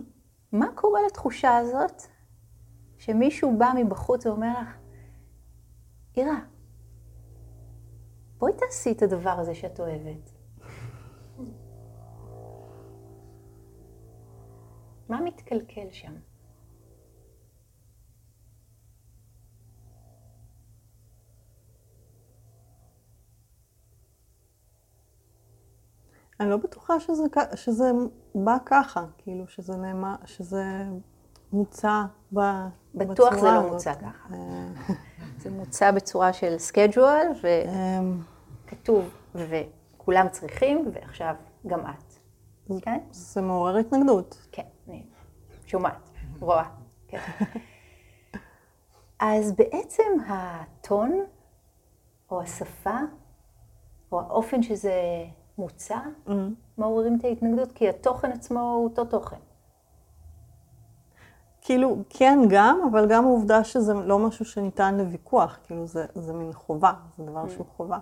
מה 0.52 0.68
קורה 0.76 1.00
לתחושה 1.08 1.58
הזאת 1.58 2.02
שמישהו 2.98 3.58
בא 3.58 3.72
מבחוץ 3.76 4.26
ואומר 4.26 4.62
לך, 4.62 4.78
אירה, 6.18 6.40
בואי 8.38 8.54
תעשי 8.54 8.92
את 8.92 9.02
הדבר 9.02 9.30
הזה 9.30 9.56
שאת 9.56 9.80
אוהבת. 9.80 10.32
מה 15.10 15.22
מתקלקל 15.22 15.92
שם? 15.92 16.14
אני 26.40 26.50
לא 26.50 26.58
בטוחה 26.58 27.00
שזה, 27.00 27.24
שזה 27.56 27.92
בא 28.36 28.58
ככה, 28.66 29.06
כאילו 29.18 29.48
שזה 29.48 29.78
נאמר, 29.78 30.16
שזה 30.26 30.64
מוצע 31.54 32.04
ב, 32.34 32.40
בטוח 32.96 33.34
בצורה 33.34 33.36
זה 33.38 33.48
לא 33.48 33.60
הזאת. 33.60 33.72
מוצע 33.72 33.94
ככה. 33.96 34.34
אה, 34.34 34.96
זה 35.42 35.52
מוצע 35.52 35.92
בצורה 35.92 36.34
של 36.34 36.58
schedule, 36.58 37.28
אמ, 37.44 38.22
וכתוב, 38.66 39.10
וכולם 39.36 40.30
צריכים, 40.32 40.92
ועכשיו 40.94 41.36
גם 41.68 41.80
את. 41.80 42.14
כן? 42.82 43.00
זה 43.12 43.42
מעורר 43.42 43.78
התנגדות. 43.78 44.48
כן, 44.52 44.66
אני 44.88 45.04
שומעת, 45.66 46.10
רואה. 46.40 46.66
כן. 47.08 47.20
אז 49.20 49.52
בעצם 49.52 50.04
הטון, 50.28 51.26
או 52.32 52.42
השפה, 52.42 52.98
או 54.12 54.20
האופן 54.20 54.64
שזה 54.64 55.26
מוצע, 55.58 56.00
אמ, 56.30 56.54
מעוררים 56.78 57.18
את 57.20 57.24
ההתנגדות, 57.24 57.72
כי 57.72 57.90
התוכן 57.90 58.32
עצמו 58.32 58.60
הוא 58.60 58.84
אותו 58.84 59.06
תוכן. 59.06 59.36
כאילו, 61.62 61.98
כן 62.10 62.40
גם, 62.50 62.80
אבל 62.92 63.08
גם 63.10 63.26
העובדה 63.26 63.64
שזה 63.64 63.94
לא 63.94 64.20
משהו 64.20 64.46
שניתן 64.46 64.96
לוויכוח, 64.98 65.58
כאילו 65.64 65.88
זה, 65.88 66.06
זה 66.16 66.34
מין 66.34 66.54
חובה, 66.54 66.94
זה 67.18 67.24
Mm. 67.24 67.28
דבר 67.28 67.50
שהוא 67.50 67.66
חובה. 67.78 67.98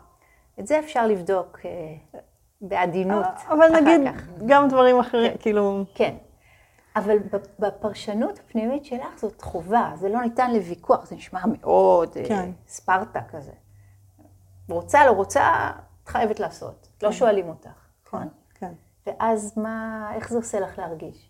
את 0.60 0.68
זה 0.68 0.80
אפשר 0.80 1.08
לבדוק 1.08 1.60
אה, 1.66 2.20
בעדינות 2.62 3.26
אבל 3.48 3.66
אחר 3.72 3.82
נגיד 3.82 4.02
כך. 4.16 4.28
גם 4.46 4.68
דברים 4.68 5.00
אחרים, 5.00 5.32
כן. 5.32 5.38
כאילו, 5.40 5.84
כן. 5.96 6.16
אבל 6.96 7.18
בפרשנות 7.60 8.40
הפנימית 8.40 8.86
שלך 8.86 9.18
זאת 9.18 9.42
חובה, 9.42 9.92
זה 9.96 10.10
לא 10.10 10.22
ניתן 10.22 10.54
לוויכוח, 10.54 11.06
זה 11.06 11.16
נשמע 11.16 11.40
מאוד 11.46 12.10
אה, 12.16 12.26
כן. 12.28 12.52
ספרטה 12.68 13.22
כזה. 13.32 13.52
רוצה, 14.70 15.06
לא 15.06 15.12
רוצה, 15.12 15.72
את 16.04 16.10
חייבת 16.10 16.40
לעשות. 16.40 16.83
לא 17.04 17.12
שואלים 17.12 17.50
אותך, 17.50 17.70
נכון? 18.08 18.28
כן. 18.54 18.74
ואז 19.08 19.58
מה, 19.58 20.08
איך 20.16 20.30
זה 20.30 20.38
עושה 20.38 20.60
לך 20.60 20.80
להרגיש? 20.80 21.30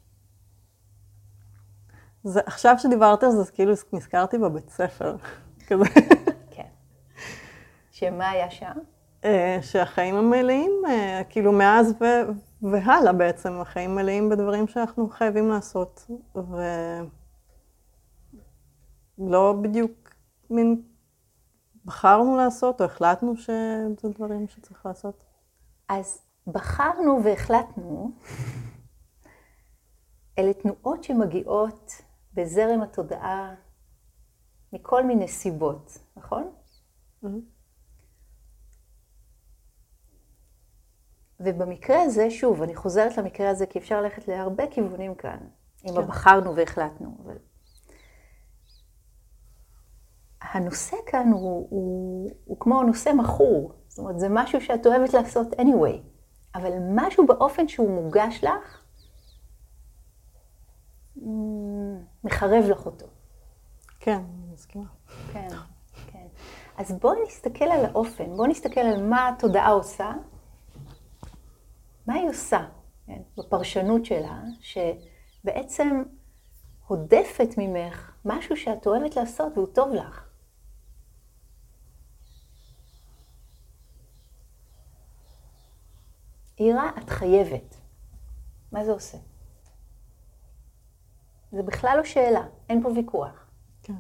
זה, 2.24 2.42
עכשיו 2.46 2.76
שדיברת 2.78 3.24
על 3.24 3.32
זה, 3.32 3.52
כאילו 3.52 3.74
נזכרתי 3.94 4.38
בבית 4.38 4.70
ספר, 4.70 5.16
כזה, 5.68 5.84
כן. 6.52 6.68
שמה 7.92 8.30
היה 8.30 8.52
שם? 8.52 8.74
אה, 9.24 9.58
שהחיים 9.62 10.16
הם 10.16 10.30
מלאים, 10.30 10.72
אה, 10.88 11.22
כאילו 11.30 11.52
מאז 11.52 11.96
ו, 12.02 12.06
והלאה 12.62 13.14
בעצם, 13.14 13.54
החיים 13.62 13.96
מלאים 13.96 14.30
בדברים 14.30 14.68
שאנחנו 14.68 15.10
חייבים 15.10 15.50
לעשות, 15.50 16.08
ולא 19.18 19.56
בדיוק 19.62 20.10
מין 20.50 20.82
בחרנו 21.86 22.38
לעשות, 22.38 22.82
או 22.82 22.86
החלטנו 22.86 23.38
שזה 23.38 24.10
דברים 24.10 24.48
שצריך 24.48 24.86
לעשות. 24.86 25.33
אז 25.90 26.22
בחרנו 26.48 27.24
והחלטנו, 27.24 28.12
אלה 30.40 30.54
תנועות 30.54 31.04
שמגיעות 31.04 31.92
בזרם 32.34 32.82
התודעה 32.82 33.56
מכל 34.74 35.06
מיני 35.06 35.28
סיבות, 35.28 35.98
נכון? 36.16 36.52
ובמקרה 41.40 42.02
הזה, 42.02 42.32
שוב, 42.32 42.62
אני 42.62 42.76
חוזרת 42.76 43.18
למקרה 43.18 43.50
הזה, 43.50 43.66
כי 43.66 43.80
אפשר 43.80 44.02
ללכת 44.02 44.28
להרבה 44.28 44.68
כיוונים 44.68 45.16
כאן, 45.16 45.38
אם 45.86 45.96
כן. 45.96 46.08
בחרנו 46.08 46.56
והחלטנו. 46.56 47.18
אבל... 47.24 47.38
הנושא 50.42 50.98
כאן 51.06 51.28
הוא, 51.32 51.68
הוא, 51.70 52.32
הוא 52.46 52.60
כמו 52.60 52.84
נושא 52.84 53.12
מכור, 53.18 53.74
זאת 53.94 54.00
אומרת, 54.00 54.20
זה 54.20 54.28
משהו 54.30 54.62
שאת 54.62 54.86
אוהבת 54.88 55.14
לעשות 55.14 55.48
anyway, 55.54 55.98
אבל 56.56 56.72
משהו 56.96 57.28
באופן 57.28 57.68
שהוא 57.68 57.90
מוגש 57.90 58.44
לך, 58.44 58.82
מחרב 62.24 62.64
לך 62.70 62.86
אותו. 62.86 63.06
כן, 64.00 64.16
אני 64.16 64.54
מסכימה. 64.54 64.86
כן, 65.34 65.48
כן. 66.08 66.28
אז 66.78 66.92
בואי 66.92 67.18
נסתכל 67.28 67.66
על 67.66 67.86
האופן, 67.86 68.38
בואי 68.38 68.50
נסתכל 68.50 68.80
על 68.80 69.04
מה 69.04 69.30
התודעה 69.30 69.70
עושה, 69.70 70.12
מה 72.08 72.14
היא 72.14 72.30
עושה 72.30 72.66
כן, 73.06 73.22
בפרשנות 73.38 74.06
שלה, 74.06 74.42
שבעצם 74.60 76.04
הודפת 76.88 77.50
ממך 77.58 78.12
משהו 78.26 78.58
שאת 78.58 78.88
אוהבת 78.88 79.16
לעשות 79.16 79.58
והוא 79.58 79.68
טוב 79.74 79.94
לך. 79.94 80.33
עירה, 86.56 86.92
את 86.98 87.10
חייבת. 87.10 87.76
מה 88.72 88.86
זה 88.86 88.92
עושה? 88.92 89.18
זה 91.52 91.64
בכלל 91.64 91.98
לא 91.98 92.04
שאלה, 92.04 92.44
אין 92.70 92.84
פה 92.84 92.90
ויכוח. 92.90 93.48
כן. 93.84 93.94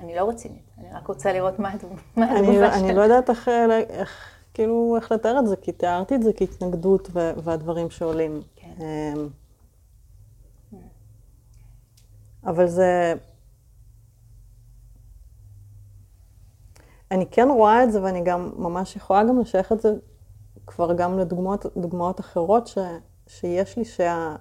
אני 0.00 0.14
לא 0.14 0.28
רצינית, 0.28 0.70
אני 0.78 0.92
רק 0.92 1.06
רוצה 1.06 1.32
לראות 1.32 1.58
מה 1.58 1.72
התגובה 1.72 2.02
אני, 2.16 2.54
שלך. 2.54 2.74
אני 2.74 2.94
לא 2.94 3.02
יודעת 3.02 3.30
איך, 3.30 3.48
איך, 3.88 4.38
כאילו, 4.54 4.96
איך 4.96 5.12
לתאר 5.12 5.38
את 5.38 5.46
זה, 5.46 5.56
כי 5.56 5.72
תיארתי 5.72 6.14
את 6.14 6.22
זה 6.22 6.30
כהתנגדות 6.36 7.10
והדברים 7.12 7.90
שעולים. 7.90 8.42
כן. 8.56 8.74
אמ, 8.80 9.28
אבל 12.44 12.66
זה... 12.66 13.14
אני 17.10 17.26
כן 17.30 17.48
רואה 17.50 17.84
את 17.84 17.92
זה, 17.92 18.02
ואני 18.02 18.20
גם 18.24 18.52
ממש 18.56 18.96
יכולה 18.96 19.24
גם 19.24 19.40
לשייך 19.40 19.72
את 19.72 19.80
זה 19.80 19.88
כבר 20.68 20.92
גם 20.92 21.18
לדוגמאות 21.18 21.66
דוגמאות 21.76 22.20
אחרות 22.20 22.66
ש, 22.66 22.78
שיש 23.26 23.76
לי, 23.76 23.84
שה, 23.84 24.36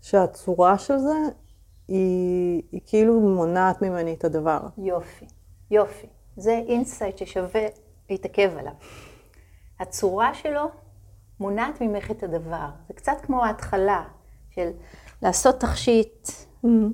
שהצורה 0.00 0.78
של 0.78 0.98
זה 0.98 1.18
היא, 1.88 2.62
היא 2.72 2.80
כאילו 2.86 3.20
מונעת 3.20 3.82
ממני 3.82 4.14
את 4.14 4.24
הדבר. 4.24 4.60
יופי, 4.78 5.26
יופי. 5.70 6.06
זה 6.36 6.60
insight 6.66 7.18
ששווה 7.18 7.66
להתעכב 8.10 8.52
עליו. 8.58 8.72
הצורה 9.80 10.34
שלו 10.34 10.64
מונעת 11.40 11.80
ממך 11.80 12.10
את 12.10 12.22
הדבר. 12.22 12.68
זה 12.88 12.94
קצת 12.94 13.16
כמו 13.22 13.44
ההתחלה 13.44 14.04
של 14.50 14.70
לעשות 15.22 15.60
תכשיט 15.60 16.28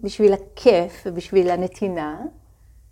בשביל 0.02 0.32
הכיף 0.32 1.02
ובשביל 1.06 1.50
הנתינה, 1.50 2.20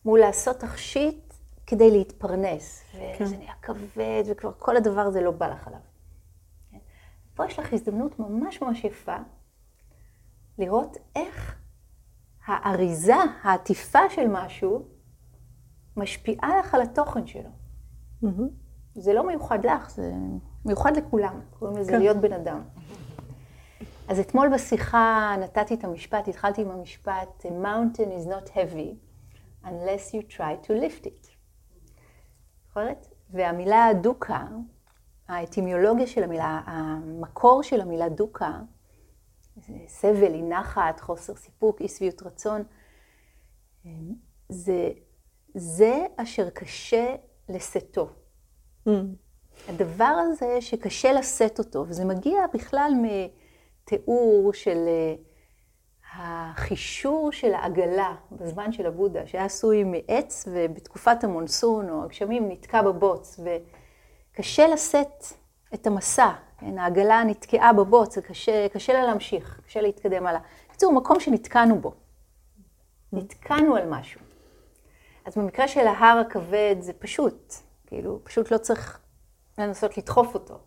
מול 0.04 0.20
לעשות 0.20 0.56
תכשיט 0.56 1.25
כדי 1.66 1.90
להתפרנס. 1.90 2.84
וזה 3.20 3.36
נהיה 3.36 3.54
כבד, 3.62 4.22
וכבר 4.26 4.52
כל 4.58 4.76
הדבר 4.76 5.00
הזה 5.00 5.20
לא 5.20 5.30
בא 5.30 5.46
לך 5.46 5.66
עליו. 5.66 5.80
כן? 6.70 6.78
פה 7.34 7.46
יש 7.46 7.58
לך 7.58 7.72
הזדמנות 7.72 8.18
ממש 8.18 8.62
ממש 8.62 8.84
יפה 8.84 9.16
לראות 10.58 10.96
איך 11.16 11.56
האריזה, 12.46 13.14
העטיפה 13.42 14.10
של 14.10 14.28
משהו, 14.28 14.82
משפיעה 15.96 16.58
לך 16.58 16.74
על 16.74 16.82
התוכן 16.82 17.26
שלו. 17.26 17.50
זה 18.94 19.12
לא 19.12 19.26
מיוחד 19.26 19.66
לך, 19.66 19.90
זה 19.90 20.12
מיוחד 20.64 20.96
לכולם. 20.96 21.40
קוראים 21.58 21.76
לזה 21.76 21.92
כן. 21.92 21.98
להיות 21.98 22.16
בן 22.16 22.32
אדם. 22.32 22.62
אז 24.08 24.20
אתמול 24.20 24.48
בשיחה 24.54 25.34
נתתי 25.40 25.74
את 25.74 25.84
המשפט, 25.84 26.28
התחלתי 26.28 26.62
עם 26.62 26.70
המשפט, 26.70 27.46
A 27.46 27.48
mountain 27.48 28.08
is 28.20 28.26
not 28.28 28.48
heavy 28.48 28.94
unless 29.64 30.14
you 30.14 30.36
try 30.36 30.68
to 30.68 30.72
lift 30.72 31.06
it. 31.06 31.35
זוכרת? 32.76 33.06
והמילה 33.30 33.90
דוקה, 34.02 34.46
האטימיולוגיה 35.28 36.06
של 36.06 36.22
המילה, 36.22 36.60
המקור 36.66 37.62
של 37.62 37.80
המילה 37.80 38.08
דוקה, 38.08 38.60
סבל, 39.86 40.34
אי 40.34 40.42
נחת, 40.42 41.00
חוסר 41.00 41.34
סיפוק, 41.34 41.80
אי 41.80 41.88
שביעות 41.88 42.22
רצון, 42.22 42.62
זה, 44.48 44.90
זה 45.54 46.06
אשר 46.16 46.50
קשה 46.50 47.14
לשאתו. 47.48 48.08
הדבר 49.68 50.04
הזה 50.04 50.60
שקשה 50.60 51.12
לשאת 51.12 51.58
אותו, 51.58 51.84
וזה 51.88 52.04
מגיע 52.04 52.38
בכלל 52.54 52.92
מתיאור 53.02 54.52
של 54.52 54.78
החישור 56.16 57.32
של 57.32 57.54
העגלה 57.54 58.14
בזמן 58.32 58.72
של 58.72 58.86
הבודה, 58.86 59.26
שהיה 59.26 59.44
עשוי 59.44 59.84
מעץ 59.84 60.48
ובתקופת 60.52 61.24
המונסון 61.24 61.90
או 61.90 62.04
הגשמים 62.04 62.48
נתקע 62.48 62.82
בבוץ, 62.82 63.40
וקשה 64.34 64.68
לשאת 64.68 65.24
את 65.74 65.86
המסע, 65.86 66.30
כן? 66.58 66.78
העגלה 66.78 67.24
נתקעה 67.24 67.72
בבוץ, 67.72 68.18
קשה, 68.18 68.68
קשה 68.68 68.92
לה 68.92 69.04
להמשיך, 69.04 69.60
קשה 69.66 69.80
להתקדם 69.80 70.26
הלאה. 70.26 70.40
בקיצור, 70.68 70.92
מקום 70.92 71.20
שנתקענו 71.20 71.80
בו. 71.80 71.94
נתקענו 73.12 73.76
על 73.76 73.88
משהו. 73.90 74.20
אז 75.24 75.38
במקרה 75.38 75.68
של 75.68 75.86
ההר 75.86 76.18
הכבד 76.18 76.76
זה 76.80 76.92
פשוט, 76.92 77.54
כאילו, 77.86 78.20
פשוט 78.24 78.50
לא 78.50 78.58
צריך 78.58 78.98
לנסות 79.58 79.98
לדחוף 79.98 80.34
אותו. 80.34 80.58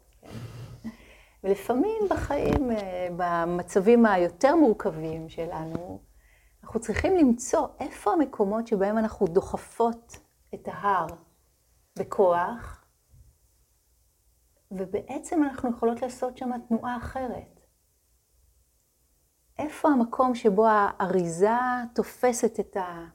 ולפעמים 1.44 2.02
בחיים, 2.10 2.72
אה, 2.72 3.08
במצבים 3.18 4.06
היותר 4.06 4.56
מורכבים 4.56 5.30
שלנו, 5.30 6.02
אנחנו 6.64 6.80
צריכים 6.80 7.16
למצוא 7.16 7.68
איפה 7.80 8.14
המקומות 8.14 8.68
שבהם 8.68 8.98
אנחנו 8.98 9.28
דוחפות 9.28 10.18
את 10.54 10.68
ההר 10.68 11.08
בכוח, 12.00 12.86
ובעצם 14.72 15.44
אנחנו 15.44 15.70
יכולות 15.70 16.02
לעשות 16.02 16.38
שם 16.38 16.50
תנועה 16.68 16.98
אחרת. 16.98 17.60
איפה 19.60 19.90
המקום 19.90 20.36
שבו 20.36 20.68
האריזה 20.68 21.58
תופסת 21.96 22.60
את, 22.60 22.78
ה, 22.78 23.06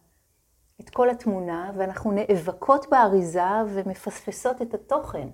את 0.80 0.90
כל 0.90 1.10
התמונה, 1.10 1.72
ואנחנו 1.76 2.12
נאבקות 2.12 2.86
באריזה 2.90 3.62
ומפספסות 3.68 4.62
את 4.62 4.74
התוכן. 4.74 5.28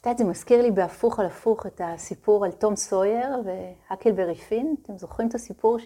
את 0.00 0.06
יודעת, 0.06 0.18
זה 0.18 0.24
מזכיר 0.24 0.62
לי 0.62 0.70
בהפוך 0.70 1.20
על 1.20 1.26
הפוך 1.26 1.66
את 1.66 1.80
הסיפור 1.84 2.44
על 2.44 2.52
תום 2.52 2.76
סויר 2.76 3.28
והקלברי 3.44 4.34
פין. 4.34 4.74
אתם 4.82 4.98
זוכרים 4.98 5.28
את 5.28 5.34
הסיפור 5.34 5.78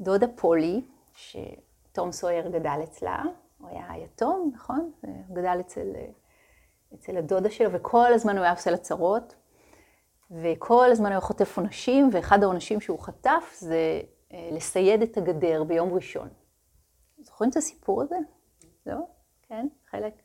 שדודה 0.00 0.26
פולי, 0.36 0.84
שתום 1.14 2.12
סויר 2.12 2.48
גדל 2.48 2.80
אצלה, 2.84 3.22
הוא 3.58 3.68
היה 3.68 3.86
יתום, 4.04 4.50
נכון? 4.54 4.92
הוא 5.00 5.36
גדל 5.36 5.60
אצל, 5.60 5.92
אצל 6.94 7.16
הדודה 7.16 7.50
שלו, 7.50 7.72
וכל 7.72 8.12
הזמן 8.12 8.36
הוא 8.36 8.44
היה 8.44 8.52
עושה 8.52 8.70
לה 8.70 8.76
צרות, 8.76 9.34
וכל 10.30 10.90
הזמן 10.90 11.06
הוא 11.06 11.12
היה 11.12 11.20
חוטף 11.20 11.58
עונשים, 11.58 12.10
ואחד 12.12 12.42
העונשים 12.42 12.80
שהוא 12.80 12.98
חטף 12.98 13.56
זה 13.58 14.00
אה, 14.32 14.48
לסייד 14.52 15.02
את 15.02 15.16
הגדר 15.16 15.64
ביום 15.64 15.94
ראשון. 15.94 16.28
זוכרים 17.18 17.50
את 17.50 17.56
הסיפור 17.56 18.02
הזה? 18.02 18.16
לא? 18.86 18.98
כן? 19.42 19.66
חלק? 19.90 20.23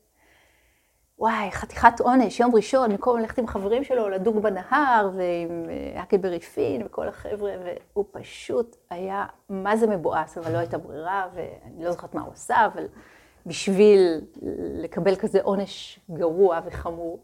וואי, 1.20 1.52
חתיכת 1.52 2.00
עונש, 2.00 2.40
יום 2.40 2.56
ראשון, 2.56 2.90
במקום 2.90 3.20
ללכת 3.20 3.38
עם 3.38 3.48
חברים 3.48 3.84
שלו 3.84 4.10
לדוג 4.10 4.40
בנהר, 4.40 5.10
ועם 5.16 5.66
הקלברי 5.96 6.40
פין 6.40 6.82
וכל 6.86 7.08
החבר'ה, 7.08 7.52
והוא 7.94 8.06
פשוט 8.12 8.76
היה, 8.90 9.26
מה 9.50 9.78
זה 9.78 9.88
מבואס, 9.88 10.38
אבל 10.38 10.52
לא 10.52 10.58
הייתה 10.58 10.78
ברירה, 10.78 11.28
ואני 11.34 11.84
לא 11.84 11.92
זוכרת 11.92 12.16
מה 12.16 12.22
הוא 12.22 12.34
עשה, 12.34 12.66
אבל 12.66 12.86
בשביל 13.46 14.22
לקבל 14.82 15.16
כזה 15.16 15.40
עונש 15.42 16.00
גרוע 16.12 16.60
וחמור, 16.66 17.20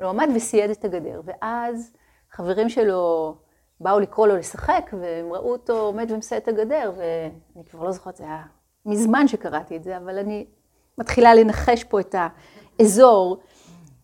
הוא 0.00 0.08
עמד 0.08 0.28
וסייד 0.36 0.70
את 0.70 0.84
הגדר, 0.84 1.20
ואז 1.24 1.92
חברים 2.30 2.68
שלו 2.68 3.34
באו 3.80 4.00
לקרוא 4.00 4.26
לו 4.26 4.36
לשחק, 4.36 4.90
והם 5.00 5.32
ראו 5.32 5.52
אותו 5.52 5.80
עומד 5.80 6.10
ומסייד 6.10 6.42
את 6.42 6.48
הגדר, 6.48 6.92
ואני 6.96 7.64
כבר 7.70 7.84
לא 7.84 7.90
זוכרת, 7.90 8.16
זה 8.16 8.24
היה 8.24 8.42
מזמן 8.86 9.28
שקראתי 9.28 9.76
את 9.76 9.84
זה, 9.84 9.96
אבל 9.96 10.18
אני 10.18 10.46
מתחילה 10.98 11.34
לנחש 11.34 11.84
פה 11.84 12.00
את 12.00 12.14
ה... 12.14 12.28
אזור, 12.80 13.38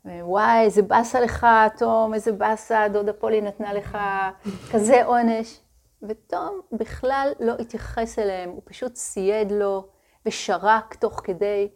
וואי, 0.04 0.64
איזה 0.64 0.82
באסה 0.82 1.20
לך, 1.20 1.46
תום, 1.78 2.14
איזה 2.14 2.32
באסה, 2.32 2.88
דודה 2.92 3.12
פולי 3.12 3.40
נתנה 3.40 3.72
לך 3.72 3.98
כזה 4.72 5.04
עונש. 5.04 5.60
ותום 6.02 6.60
בכלל 6.72 7.32
לא 7.40 7.52
התייחס 7.58 8.18
אליהם, 8.18 8.50
הוא 8.50 8.62
פשוט 8.64 8.96
סייד 8.96 9.52
לו 9.52 9.86
ושרק 10.26 10.94
תוך 10.94 11.20
כדי. 11.24 11.68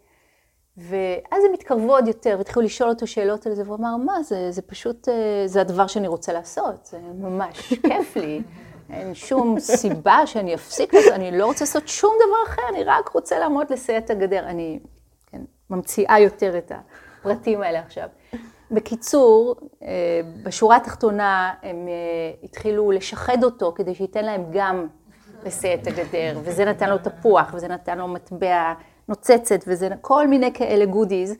ואז 0.76 1.44
הם 1.44 1.52
התקרבו 1.54 1.94
עוד 1.94 2.08
יותר 2.08 2.34
והתחילו 2.38 2.64
לשאול 2.64 2.90
אותו 2.90 3.06
שאלות 3.06 3.46
על 3.46 3.54
זה, 3.54 3.62
והוא 3.62 3.76
אמר, 3.76 3.96
מה 3.96 4.22
זה, 4.22 4.50
זה 4.50 4.62
פשוט, 4.62 5.08
זה 5.46 5.60
הדבר 5.60 5.86
שאני 5.86 6.08
רוצה 6.08 6.32
לעשות, 6.32 6.86
זה 6.86 6.98
ממש 6.98 7.74
כיף 7.82 8.16
לי. 8.16 8.42
אין 8.90 9.14
שום 9.14 9.60
סיבה 9.60 10.26
שאני 10.26 10.54
אפסיק 10.54 10.94
לזה, 10.94 11.14
אני 11.14 11.38
לא 11.38 11.46
רוצה 11.46 11.64
לעשות 11.64 11.88
שום 11.88 12.14
דבר 12.16 12.52
אחר, 12.52 12.62
אני 12.68 12.84
רק 12.84 13.08
רוצה 13.08 13.38
לעמוד 13.38 13.72
לסייע 13.72 13.98
את 13.98 14.10
הגדר. 14.10 14.38
אני 14.38 14.78
ממציאה 15.70 16.20
יותר 16.20 16.58
את 16.58 16.72
הפרטים 17.20 17.62
האלה 17.62 17.80
עכשיו. 17.80 18.08
בקיצור, 18.70 19.56
בשורה 20.42 20.76
התחתונה 20.76 21.54
הם 21.62 21.88
התחילו 22.42 22.90
לשחד 22.90 23.44
אותו 23.44 23.72
כדי 23.76 23.94
שייתן 23.94 24.24
להם 24.24 24.44
גם 24.52 24.86
לסייע 25.44 25.74
את 25.74 25.86
הגדר, 25.86 26.40
וזה 26.44 26.64
נתן 26.64 26.90
לו 26.90 26.98
תפוח, 26.98 27.54
וזה 27.54 27.68
נתן 27.68 27.98
לו 27.98 28.08
מטבע 28.08 28.72
נוצצת, 29.08 29.64
וזה 29.66 29.88
כל 30.00 30.28
מיני 30.28 30.54
כאלה 30.54 30.86
גודיז, 30.86 31.34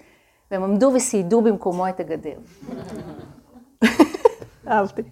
והם 0.51 0.63
עמדו 0.63 0.93
וסיידו 0.97 1.43
במקומו 1.43 1.89
את 1.89 2.01
הגדר. 2.01 2.39
אהבתי. 4.69 5.03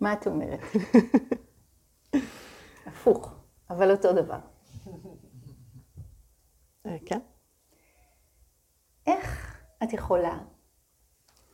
מה 0.00 0.12
את 0.12 0.26
אומרת? 0.26 0.60
הפוך, 2.86 3.34
אבל 3.70 3.90
אותו 3.90 4.12
דבר. 4.12 4.38
אה, 6.86 6.96
כן. 7.06 7.18
איך 9.06 9.62
את 9.82 9.92
יכולה 9.92 10.38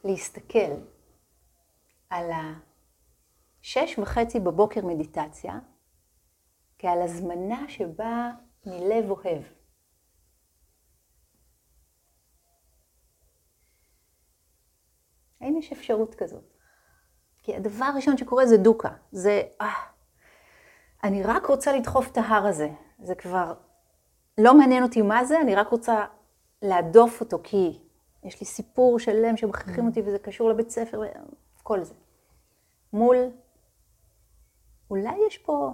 להסתכל 0.04 0.72
על 2.10 2.30
השש 3.60 3.98
וחצי 3.98 4.40
בבוקר 4.40 4.86
מדיטציה 4.86 5.58
כעל 6.78 7.02
הזמנה 7.02 7.68
שבאה 7.68 8.30
מלב 8.66 9.10
אוהב. 9.10 9.42
האם 15.40 15.56
יש 15.56 15.72
אפשרות 15.72 16.14
כזאת? 16.14 16.44
כי 17.42 17.56
הדבר 17.56 17.84
הראשון 17.84 18.16
שקורה 18.16 18.46
זה 18.46 18.56
דוקה, 18.56 18.90
זה, 19.12 19.42
אה, 19.60 19.72
אני 21.04 21.22
רק 21.22 21.46
רוצה 21.46 21.72
לדחוף 21.72 22.10
את 22.12 22.16
ההר 22.16 22.46
הזה. 22.46 22.68
זה 23.02 23.14
כבר 23.14 23.54
לא 24.38 24.58
מעניין 24.58 24.82
אותי 24.82 25.02
מה 25.02 25.24
זה, 25.24 25.40
אני 25.40 25.54
רק 25.54 25.68
רוצה 25.68 26.04
להדוף 26.62 27.20
אותו, 27.20 27.38
כי 27.44 27.78
יש 28.24 28.40
לי 28.40 28.46
סיפור 28.46 28.98
שלם 28.98 29.36
שמכריחים 29.36 29.86
אותי 29.86 30.02
וזה 30.02 30.18
קשור 30.18 30.50
לבית 30.50 30.70
ספר, 30.70 31.02
כל 31.62 31.84
זה. 31.84 31.94
מול, 32.92 33.16
אולי 34.90 35.14
יש 35.26 35.38
פה 35.38 35.72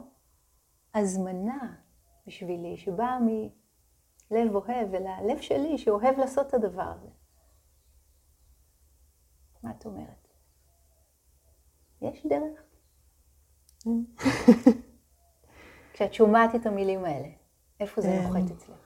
הזמנה 0.95 1.75
בשבילי, 2.27 2.77
שבאה 2.77 3.19
מלב 3.21 4.55
אוהב, 4.55 4.89
וללב 4.91 5.41
שלי 5.41 5.79
שאוהב 5.79 6.19
לעשות 6.19 6.47
את 6.47 6.55
הדבר 6.55 6.83
הזה. 6.83 7.09
מה 9.63 9.71
את 9.71 9.87
אומרת? 9.87 10.29
יש 12.01 12.27
דרך? 12.27 12.63
כשאת 15.93 16.15
שומעת 16.15 16.55
את 16.55 16.67
המילים 16.67 17.05
האלה, 17.05 17.29
איפה 17.85 18.01
זה 18.01 18.21
נוחת 18.21 18.37
אמ, 18.37 18.47
אצלך? 18.47 18.77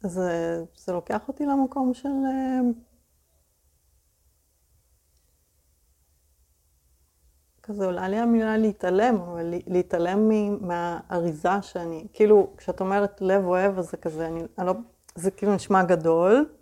זה, 0.00 0.64
זה 0.76 0.92
לוקח 0.92 1.28
אותי 1.28 1.46
למקום 1.46 1.94
של... 1.94 2.08
אה, 2.08 2.60
כזה 7.62 7.86
עולה 7.86 8.08
לי 8.08 8.16
המילה 8.16 8.56
להתעלם, 8.56 9.16
אבל 9.20 9.54
להתעלם 9.66 10.28
מהאריזה 10.60 11.62
שאני, 11.62 12.06
כאילו, 12.12 12.52
כשאת 12.56 12.80
אומרת 12.80 13.20
לב 13.20 13.44
אוהב, 13.44 13.78
אז 13.78 13.90
זה 13.90 13.96
כזה, 13.96 14.26
אני, 14.26 14.42
אני 14.58 14.66
לא, 14.66 14.74
זה 15.14 15.30
כאילו 15.30 15.54
נשמע 15.54 15.82
גדול, 15.82 16.54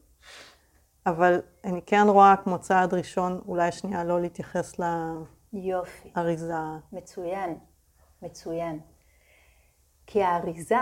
אבל 1.06 1.40
אני 1.64 1.82
כן 1.86 2.06
רואה 2.08 2.34
כמו 2.44 2.58
צעד 2.58 2.94
ראשון, 2.94 3.40
אולי 3.48 3.72
שנייה 3.72 4.04
לא 4.04 4.20
להתייחס 4.20 4.74
יופי. 5.52 6.12
לאריזה. 6.16 6.54
מצוין, 6.92 7.58
מצוין. 8.22 8.80
כי 10.10 10.22
האריזה 10.22 10.76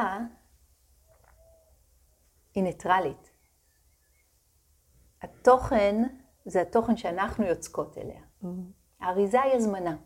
היא 2.55 2.65
ניטרלית. 2.65 3.31
התוכן 5.23 6.03
זה 6.45 6.61
התוכן 6.61 6.97
שאנחנו 6.97 7.47
יוצקות 7.47 7.99
אליה. 7.99 8.21
Mm-hmm. 8.21 8.47
האריזה 9.01 9.43
היא 9.43 9.53
הזמנה. 9.53 9.97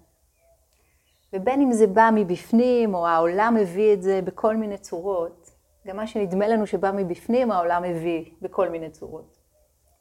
ובין 1.33 1.61
אם 1.61 1.73
זה 1.73 1.87
בא 1.87 2.11
מבפנים, 2.15 2.95
או 2.95 3.07
העולם 3.07 3.55
מביא 3.61 3.95
את 3.95 4.03
זה 4.03 4.21
בכל 4.25 4.57
מיני 4.57 4.79
צורות, 4.79 5.51
גם 5.87 5.97
מה 5.97 6.07
שנדמה 6.07 6.49
לנו 6.49 6.67
שבא 6.67 6.91
מבפנים, 6.95 7.51
העולם 7.51 7.83
מביא 7.83 8.31
בכל 8.43 8.69
מיני 8.69 8.91
צורות. 8.91 9.39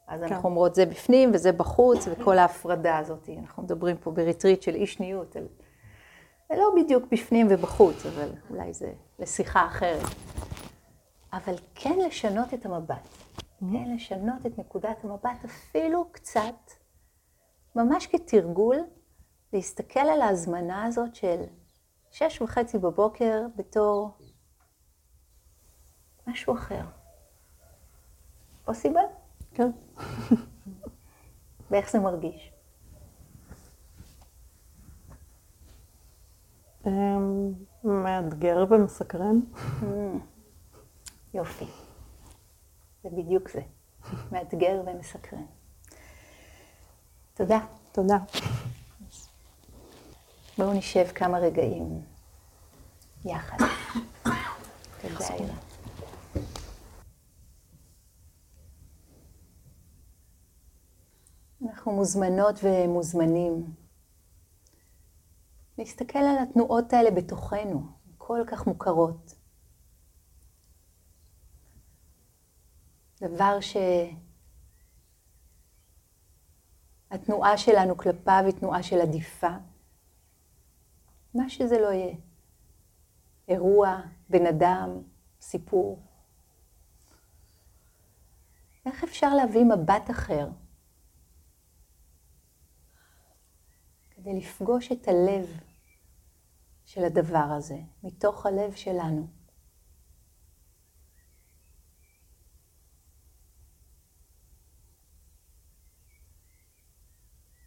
אז 0.08 0.20
כן. 0.20 0.26
אנחנו 0.26 0.48
אומרות, 0.48 0.74
זה 0.74 0.86
בפנים 0.86 1.30
וזה 1.34 1.52
בחוץ, 1.52 2.08
וכל 2.10 2.38
ההפרדה 2.38 2.98
הזאת. 2.98 3.28
אנחנו 3.38 3.62
מדברים 3.62 3.96
פה 3.96 4.10
בריטריט 4.10 4.62
של 4.62 4.74
אי 4.74 4.86
שניות. 4.86 5.36
על... 5.36 5.46
זה 6.50 6.56
לא 6.56 6.70
בדיוק 6.76 7.04
בפנים 7.12 7.46
ובחוץ, 7.50 8.06
אבל 8.06 8.28
אולי 8.50 8.72
זה 8.72 8.92
לשיחה 9.18 9.66
אחרת. 9.66 10.06
אבל 11.32 11.54
כן 11.74 11.98
לשנות 12.06 12.54
את 12.54 12.66
המבט. 12.66 13.08
כן 13.60 13.94
לשנות 13.94 14.46
את 14.46 14.58
נקודת 14.58 15.04
המבט 15.04 15.44
אפילו 15.44 16.04
קצת, 16.12 16.70
ממש 17.76 18.06
כתרגול, 18.06 18.76
להסתכל 19.52 20.00
על 20.00 20.22
ההזמנה 20.22 20.84
הזאת 20.84 21.14
של 21.14 21.42
שש 22.10 22.42
וחצי 22.42 22.78
בבוקר 22.78 23.42
בתור 23.56 24.10
משהו 26.26 26.54
אחר. 26.54 26.84
פוסיבל? 28.64 29.04
כן. 29.54 29.70
ואיך 31.70 31.90
זה 31.90 31.98
מרגיש? 31.98 32.49
מאתגר 37.84 38.64
ומסקרן. 38.70 39.40
יופי. 41.34 41.64
זה 43.02 43.08
בדיוק 43.12 43.50
זה. 43.50 43.60
מאתגר 44.32 44.82
ומסקרן. 44.86 45.44
תודה. 47.34 47.58
תודה. 47.92 48.16
בואו 50.58 50.72
נשב 50.72 51.06
כמה 51.14 51.38
רגעים 51.38 52.02
יחד. 53.24 53.56
תודה, 55.02 55.34
אירה. 55.34 55.54
אנחנו 61.62 61.92
מוזמנות 61.92 62.60
ומוזמנים 62.62 63.79
להסתכל 65.80 66.18
על 66.18 66.38
התנועות 66.42 66.92
האלה 66.92 67.10
בתוכנו, 67.10 67.82
כל 68.18 68.40
כך 68.46 68.66
מוכרות. 68.66 69.34
דבר 73.20 73.58
שהתנועה 77.10 77.58
שלנו 77.58 77.96
כלפיו 77.96 78.42
היא 78.46 78.54
תנועה 78.54 78.82
של 78.82 79.00
עדיפה. 79.00 79.56
מה 81.34 81.50
שזה 81.50 81.78
לא 81.78 81.92
יהיה. 81.92 82.14
אירוע, 83.48 84.00
בן 84.30 84.46
אדם, 84.46 85.02
סיפור. 85.40 86.02
איך 88.86 89.04
אפשר 89.04 89.34
להביא 89.34 89.64
מבט 89.64 90.10
אחר 90.10 90.48
כדי 94.10 94.34
לפגוש 94.34 94.92
את 94.92 95.08
הלב 95.08 95.69
של 96.90 97.04
הדבר 97.04 97.48
הזה, 97.56 97.78
מתוך 98.02 98.46
הלב 98.46 98.72
שלנו? 98.74 99.26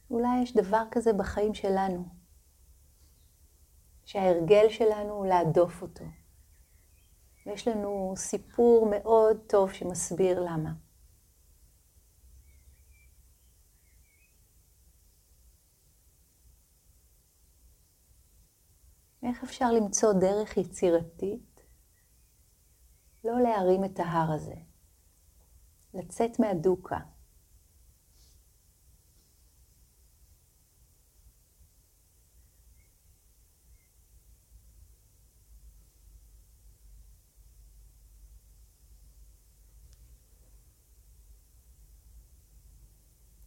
אולי 0.10 0.44
יש 0.44 0.54
דבר 0.54 0.84
כזה 0.92 1.14
בחיים 1.14 1.54
שלנו, 1.54 2.06
שההרגל 4.06 4.70
שלנו 4.70 5.14
הוא 5.14 5.26
להדוף 5.26 5.82
אותו. 5.82 6.06
ויש 7.46 7.68
לנו 7.68 8.14
סיפור 8.18 8.88
מאוד 8.92 9.38
טוב 9.48 9.74
שמסביר 9.74 10.40
למה. 10.40 10.74
איך 19.24 19.44
אפשר 19.44 19.72
למצוא 19.72 20.14
דרך 20.14 20.58
יצירתית 20.58 21.62
לא 23.24 23.42
להרים 23.42 23.86
את 23.86 24.00
ההר 24.00 24.32
הזה, 24.32 24.56
לצאת 25.94 26.40
מהדוקה? 26.40 27.00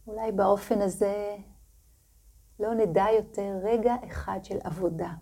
אולי 0.07 0.31
באופן 0.31 0.81
הזה 0.81 1.37
לא 2.59 2.73
נדע 2.73 3.05
יותר 3.17 3.59
רגע 3.63 3.95
אחד 4.05 4.39
של 4.43 4.57
עבודה 4.63 5.13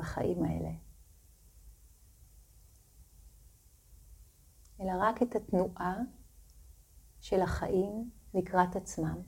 בחיים 0.00 0.44
האלה. 0.44 0.70
אלא 4.80 4.92
רק 5.00 5.22
את 5.22 5.34
התנועה 5.36 5.96
של 7.20 7.40
החיים 7.40 8.10
לקראת 8.34 8.76
עצמם. 8.76 9.22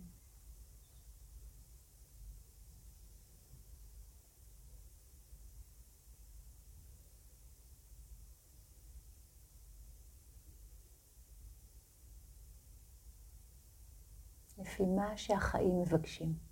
לפי 14.58 14.82
מה 14.82 15.16
שהחיים 15.16 15.80
מבקשים. 15.80 16.51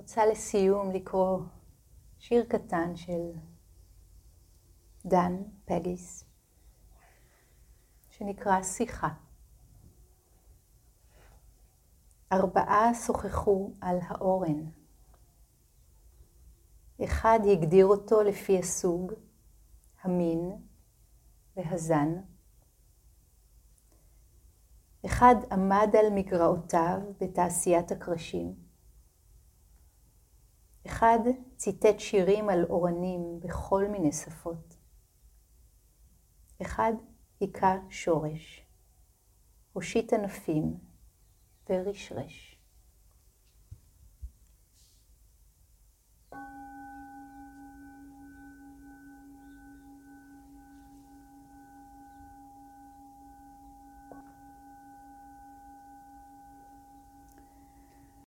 רוצה 0.00 0.26
לסיום 0.26 0.90
לקרוא 0.90 1.38
שיר 2.18 2.44
קטן 2.48 2.96
של 2.96 3.30
דן 5.04 5.42
פגיס, 5.64 6.24
שנקרא 8.10 8.62
שיחה. 8.62 9.08
ארבעה 12.32 12.94
שוחחו 12.94 13.72
על 13.80 13.98
האורן. 14.02 14.64
אחד 17.04 17.38
הגדיר 17.52 17.86
אותו 17.86 18.22
לפי 18.22 18.58
הסוג, 18.58 19.12
המין 20.02 20.52
והזן. 21.56 22.14
אחד 25.06 25.34
עמד 25.52 25.88
על 25.98 26.06
מגרעותיו 26.14 27.00
בתעשיית 27.20 27.92
הקרשים. 27.92 28.69
אחד 30.86 31.18
ציטט 31.56 31.98
שירים 31.98 32.48
על 32.48 32.64
אורנים 32.64 33.40
בכל 33.40 33.84
מיני 33.88 34.12
שפות. 34.12 34.76
אחד 36.62 36.92
היכה 37.40 37.76
שורש, 37.88 38.66
הושיט 39.72 40.12
ענפים 40.12 40.74
ורשרש. 41.68 42.49